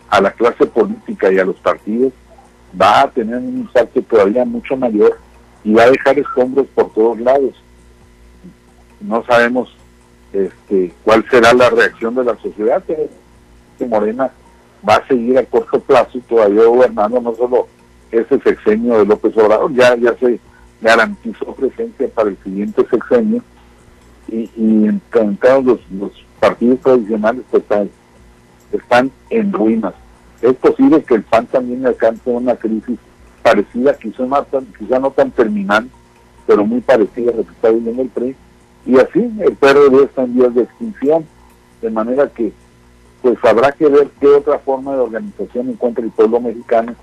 a 0.10 0.22
la 0.22 0.32
clase 0.32 0.66
política 0.66 1.32
y 1.32 1.40
a 1.40 1.46
los 1.46 1.56
partidos 1.58 2.14
va 2.80 3.02
a 3.02 3.10
tener 3.10 3.38
un 3.38 3.60
impacto 3.60 4.02
todavía 4.02 4.46
mucho 4.46 4.76
mayor 4.76 5.18
y 5.64 5.74
va 5.74 5.84
a 5.84 5.92
dejar 5.92 6.20
escombros 6.20 6.68
por 6.76 6.92
todos 6.94 7.20
lados. 7.20 7.54
No 9.02 9.24
sabemos 9.26 9.76
este, 10.34 10.94
cuál 11.04 11.26
será 11.30 11.54
la 11.54 11.70
reacción 11.70 12.16
de 12.16 12.24
la 12.24 12.36
sociedad, 12.38 12.84
pero 12.86 13.04
que 13.78 13.86
Morena 13.86 14.32
va 14.88 14.96
a 14.96 15.08
seguir 15.08 15.38
a 15.38 15.46
corto 15.46 15.80
plazo 15.80 16.20
todavía 16.28 16.66
gobernando 16.66 17.22
no 17.22 17.36
solo 17.36 17.68
ese 18.12 18.40
sexenio 18.40 19.00
de 19.00 19.06
López 19.06 19.36
Obrador, 19.38 19.74
ya, 19.74 19.96
ya 19.96 20.16
se 20.18 20.40
garantizó 20.82 21.54
presencia 21.56 22.08
para 22.10 22.30
el 22.30 22.38
siguiente 22.44 22.86
sexenio 22.90 23.42
y, 24.28 24.50
y 24.56 24.88
en, 24.88 25.02
los, 25.64 25.80
los 25.92 26.12
partidos 26.40 26.80
tradicionales 26.82 27.44
pues, 27.50 27.64
están 28.72 29.12
en 29.30 29.52
ruinas. 29.52 29.94
Es 30.46 30.56
posible 30.58 31.04
que 31.04 31.16
el 31.16 31.24
PAN 31.24 31.48
también 31.48 31.86
alcance 31.88 32.30
una 32.30 32.56
crisis 32.56 33.00
parecida, 33.42 33.98
quizá, 33.98 34.26
quizá 34.78 35.00
no 35.00 35.10
tan 35.10 35.32
terminal, 35.32 35.90
pero 36.46 36.64
muy 36.64 36.82
parecida 36.82 37.32
a 37.32 37.36
lo 37.36 37.44
que 37.44 37.52
está 37.52 37.72
viviendo 37.72 38.04
el 38.04 38.10
PRI. 38.10 38.36
Y 38.86 39.00
así 39.00 39.32
el 39.40 39.56
PRD 39.56 40.04
está 40.04 40.24
en 40.24 40.36
vías 40.36 40.54
de 40.54 40.62
extinción, 40.62 41.26
de 41.82 41.90
manera 41.90 42.30
que 42.30 42.54
pues 43.24 43.44
habrá 43.44 43.72
que 43.72 43.88
ver 43.88 44.10
qué 44.20 44.28
otra 44.28 44.60
forma 44.60 44.94
de 44.94 45.00
organización 45.00 45.70
encuentra 45.70 46.04
el 46.04 46.12
pueblo 46.12 46.40
mexicano 46.40 46.94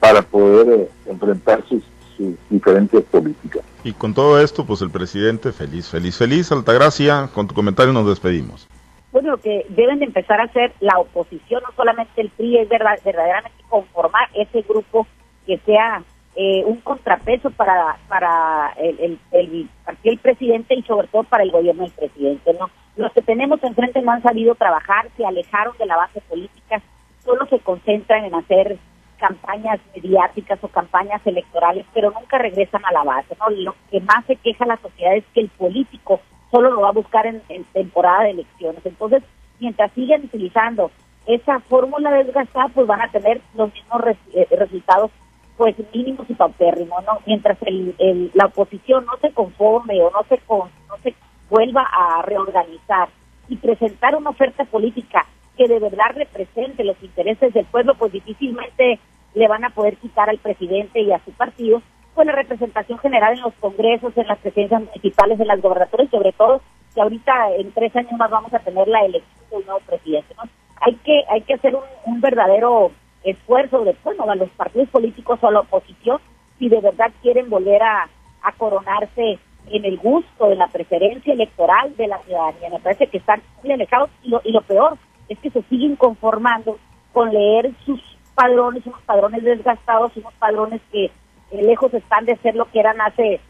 para 0.00 0.22
poder 0.22 0.80
eh, 0.80 0.90
enfrentar 1.04 1.62
sus, 1.68 1.82
sus 2.16 2.34
diferencias 2.48 3.02
políticas. 3.10 3.62
Y 3.84 3.92
con 3.92 4.14
todo 4.14 4.40
esto, 4.40 4.64
pues 4.64 4.80
el 4.80 4.88
presidente 4.88 5.52
feliz, 5.52 5.88
feliz, 5.88 6.16
feliz. 6.16 6.50
Altagracia, 6.50 7.28
con 7.34 7.46
tu 7.46 7.54
comentario 7.54 7.92
nos 7.92 8.06
despedimos 8.06 8.66
bueno, 9.16 9.30
lo 9.30 9.38
que 9.38 9.64
deben 9.70 9.98
de 9.98 10.04
empezar 10.04 10.38
a 10.42 10.44
hacer 10.44 10.74
la 10.80 10.98
oposición, 10.98 11.62
no 11.66 11.74
solamente 11.74 12.20
el 12.20 12.28
PRI, 12.28 12.58
es 12.58 12.68
verdad, 12.68 12.98
verdaderamente 13.02 13.64
conformar 13.66 14.28
ese 14.34 14.60
grupo 14.60 15.06
que 15.46 15.56
sea 15.64 16.02
eh, 16.34 16.62
un 16.66 16.82
contrapeso 16.82 17.50
para 17.50 17.96
para 18.08 18.74
el, 18.76 19.18
el, 19.32 19.70
el, 20.02 20.18
presidente 20.18 20.74
y 20.74 20.82
sobre 20.82 21.08
todo 21.08 21.24
para 21.24 21.44
el 21.44 21.50
gobierno 21.50 21.84
del 21.84 21.92
presidente. 21.92 22.52
no 22.60 22.68
Los 22.96 23.10
que 23.14 23.22
tenemos 23.22 23.64
enfrente 23.64 24.02
no 24.02 24.12
han 24.12 24.22
sabido 24.22 24.54
trabajar, 24.54 25.08
se 25.16 25.24
alejaron 25.24 25.74
de 25.78 25.86
la 25.86 25.96
base 25.96 26.20
política, 26.20 26.82
solo 27.24 27.46
se 27.46 27.58
concentran 27.60 28.26
en 28.26 28.34
hacer 28.34 28.76
campañas 29.16 29.80
mediáticas 29.94 30.58
o 30.62 30.68
campañas 30.68 31.22
electorales, 31.24 31.86
pero 31.94 32.10
nunca 32.10 32.36
regresan 32.36 32.84
a 32.84 32.92
la 32.92 33.02
base. 33.02 33.34
¿no? 33.40 33.48
Lo 33.48 33.74
que 33.90 33.98
más 34.00 34.26
se 34.26 34.36
queja 34.36 34.66
la 34.66 34.76
sociedad 34.76 35.16
es 35.16 35.24
que 35.32 35.40
el 35.40 35.48
político 35.48 36.20
solo 36.56 36.70
lo 36.70 36.80
va 36.80 36.88
a 36.88 36.92
buscar 36.92 37.26
en, 37.26 37.42
temporada 37.74 38.24
de 38.24 38.30
elecciones. 38.30 38.80
Entonces, 38.86 39.22
mientras 39.60 39.92
siguen 39.92 40.24
utilizando 40.24 40.90
esa 41.26 41.60
fórmula 41.60 42.10
desgastada, 42.12 42.68
pues 42.68 42.86
van 42.86 43.02
a 43.02 43.10
tener 43.10 43.42
los 43.54 43.70
mismos 43.74 44.00
eh, 44.32 44.46
resultados 44.56 45.10
pues 45.58 45.74
mínimos 45.92 46.28
y 46.30 46.34
paupérrimos, 46.34 47.04
¿no? 47.04 47.18
Mientras 47.26 47.58
el, 47.62 48.30
la 48.32 48.46
oposición 48.46 49.04
no 49.04 49.18
se 49.20 49.32
conforme 49.32 50.02
o 50.02 50.10
no 50.10 50.22
se, 50.30 50.38
con, 50.38 50.70
no 50.88 50.96
se 51.02 51.14
vuelva 51.50 51.82
a 51.82 52.22
reorganizar 52.22 53.08
y 53.48 53.56
presentar 53.56 54.16
una 54.16 54.30
oferta 54.30 54.64
política 54.64 55.26
que 55.58 55.68
de 55.68 55.78
verdad 55.78 56.14
represente 56.14 56.84
los 56.84 57.02
intereses 57.02 57.52
del 57.52 57.66
pueblo, 57.66 57.94
pues 57.96 58.12
difícilmente 58.12 58.98
le 59.34 59.48
van 59.48 59.64
a 59.64 59.70
poder 59.70 59.96
quitar 59.96 60.30
al 60.30 60.38
presidente 60.38 61.00
y 61.00 61.12
a 61.12 61.22
su 61.24 61.32
partido 61.32 61.82
pues 62.16 62.26
la 62.26 62.32
representación 62.32 62.98
general 62.98 63.34
en 63.34 63.42
los 63.42 63.54
congresos, 63.60 64.16
en 64.16 64.26
las 64.26 64.38
presidencias 64.38 64.82
municipales, 64.82 65.38
en 65.38 65.46
las 65.46 65.60
gobernaturas, 65.60 66.08
sobre 66.10 66.32
todo 66.32 66.62
que 66.94 67.00
ahorita 67.02 67.54
en 67.56 67.70
tres 67.72 67.94
años 67.94 68.12
más 68.12 68.30
vamos 68.30 68.52
a 68.54 68.58
tener 68.58 68.88
la 68.88 69.04
elección 69.04 69.50
de 69.50 69.56
un 69.56 69.66
nuevo 69.66 69.80
presidente. 69.80 70.34
Hay 70.80 70.94
que 70.94 71.24
hay 71.28 71.42
que 71.42 71.54
hacer 71.54 71.76
un, 72.06 72.20
verdadero 72.22 72.90
esfuerzo 73.22 73.84
de 73.84 73.94
bueno, 74.02 74.24
a 74.30 74.34
los 74.34 74.48
partidos 74.50 74.88
políticos 74.88 75.38
o 75.42 75.48
a 75.48 75.52
la 75.52 75.60
oposición 75.60 76.18
si 76.58 76.70
de 76.70 76.80
verdad 76.80 77.12
quieren 77.20 77.50
volver 77.50 77.82
a, 77.82 78.08
a 78.42 78.52
coronarse 78.52 79.38
en 79.68 79.84
el 79.84 79.98
gusto 79.98 80.48
de 80.48 80.56
la 80.56 80.68
preferencia 80.68 81.34
electoral 81.34 81.94
de 81.96 82.06
la 82.06 82.18
ciudadanía. 82.22 82.70
Me 82.70 82.80
parece 82.80 83.08
que 83.08 83.18
están 83.18 83.42
muy 83.62 83.72
alejados 83.72 84.08
y 84.22 84.30
lo, 84.30 84.40
y 84.42 84.52
lo 84.52 84.62
peor 84.62 84.96
es 85.28 85.38
que 85.40 85.50
se 85.50 85.62
siguen 85.64 85.96
conformando 85.96 86.78
con 87.12 87.30
leer 87.30 87.72
sus 87.84 88.00
padrones, 88.34 88.86
unos 88.86 89.02
padrones 89.02 89.44
desgastados, 89.44 90.16
unos 90.16 90.32
padrones 90.34 90.80
que 90.90 91.10
lejos 91.50 91.92
están 91.94 92.24
de 92.24 92.36
ser 92.36 92.54
lo 92.54 92.70
que 92.70 92.80
eran 92.80 93.00
hace 93.00 93.40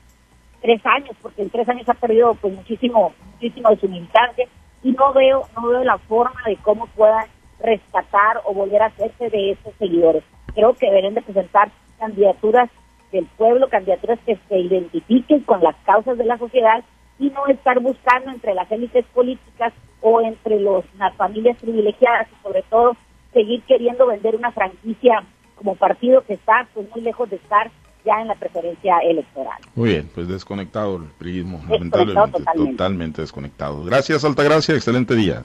tres 0.60 0.84
años, 0.84 1.16
porque 1.22 1.42
en 1.42 1.50
tres 1.50 1.68
años 1.68 1.88
ha 1.88 1.94
perdido 1.94 2.34
pues 2.34 2.54
muchísimo, 2.54 3.14
muchísimo 3.32 3.70
de 3.70 3.76
su 3.76 3.88
militancia 3.88 4.46
y 4.82 4.92
no 4.92 5.12
veo, 5.12 5.42
no 5.56 5.68
veo 5.68 5.84
la 5.84 5.98
forma 5.98 6.40
de 6.46 6.56
cómo 6.56 6.86
puedan 6.88 7.26
rescatar 7.60 8.42
o 8.44 8.54
volver 8.54 8.82
a 8.82 8.86
hacerse 8.86 9.30
de 9.30 9.52
esos 9.52 9.74
seguidores. 9.78 10.22
Creo 10.54 10.74
que 10.74 10.90
deben 10.90 11.14
de 11.14 11.22
presentar 11.22 11.70
candidaturas 11.98 12.70
del 13.12 13.26
pueblo, 13.36 13.68
candidaturas 13.68 14.18
que 14.26 14.36
se 14.48 14.58
identifiquen 14.58 15.40
con 15.40 15.62
las 15.62 15.76
causas 15.84 16.18
de 16.18 16.24
la 16.24 16.38
sociedad 16.38 16.84
y 17.18 17.30
no 17.30 17.46
estar 17.46 17.80
buscando 17.80 18.30
entre 18.30 18.54
las 18.54 18.70
élites 18.70 19.06
políticas 19.14 19.72
o 20.02 20.20
entre 20.20 20.60
los, 20.60 20.84
las 20.98 21.14
familias 21.16 21.56
privilegiadas 21.58 22.28
y 22.30 22.42
sobre 22.42 22.62
todo 22.62 22.96
seguir 23.32 23.62
queriendo 23.62 24.06
vender 24.06 24.36
una 24.36 24.52
franquicia 24.52 25.24
como 25.56 25.74
partido 25.74 26.22
que 26.22 26.34
está 26.34 26.68
pues 26.74 26.88
muy 26.90 27.00
lejos 27.00 27.30
de 27.30 27.36
estar 27.36 27.70
ya 28.06 28.20
en 28.22 28.28
la 28.28 28.34
preferencia 28.36 28.98
electoral. 29.00 29.58
Muy 29.74 29.90
bien, 29.90 30.10
pues 30.14 30.28
desconectado 30.28 30.96
el 30.96 31.04
prismo, 31.18 31.60
lamentablemente, 31.68 32.38
totalmente. 32.54 33.20
desconectado. 33.20 33.84
Gracias, 33.84 34.24
Altagracia, 34.24 34.74
excelente 34.74 35.14
día. 35.14 35.44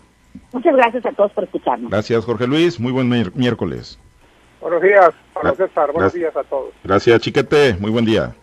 Muchas 0.54 0.76
gracias 0.76 1.06
a 1.06 1.12
todos 1.12 1.32
por 1.34 1.44
escucharnos. 1.44 1.90
Gracias, 1.92 2.24
Jorge 2.24 2.48
Luis, 2.48 2.80
muy 2.80 2.92
buen 2.92 3.10
miércoles. 3.10 4.00
Buenos 4.62 4.82
días, 4.82 5.10
César, 5.58 5.92
buenos 5.92 6.14
días 6.14 6.38
a 6.38 6.44
todos. 6.44 6.72
Gracias, 6.84 7.20
Chiquete, 7.22 7.76
muy 7.80 7.90
buen 7.90 8.06
día. 8.06 8.36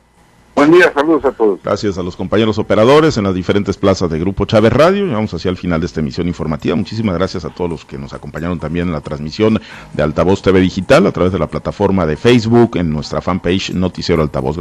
Buen 0.58 0.72
día, 0.72 0.92
saludos 0.92 1.24
a 1.24 1.30
todos. 1.30 1.60
Gracias 1.62 1.98
a 1.98 2.02
los 2.02 2.16
compañeros 2.16 2.58
operadores 2.58 3.16
en 3.16 3.22
las 3.22 3.32
diferentes 3.32 3.76
plazas 3.76 4.10
de 4.10 4.18
Grupo 4.18 4.44
Chávez 4.44 4.72
Radio. 4.72 5.06
vamos 5.06 5.32
hacia 5.32 5.52
el 5.52 5.56
final 5.56 5.78
de 5.78 5.86
esta 5.86 6.00
emisión 6.00 6.26
informativa. 6.26 6.74
Muchísimas 6.74 7.14
gracias 7.14 7.44
a 7.44 7.50
todos 7.50 7.70
los 7.70 7.84
que 7.84 7.96
nos 7.96 8.12
acompañaron 8.12 8.58
también 8.58 8.88
en 8.88 8.92
la 8.92 9.00
transmisión 9.00 9.60
de 9.92 10.02
Altavoz 10.02 10.42
TV 10.42 10.58
Digital 10.58 11.06
a 11.06 11.12
través 11.12 11.30
de 11.30 11.38
la 11.38 11.46
plataforma 11.46 12.06
de 12.06 12.16
Facebook 12.16 12.76
en 12.76 12.90
nuestra 12.90 13.20
fanpage 13.20 13.72
Noticiero 13.72 14.20
Altavoz. 14.20 14.56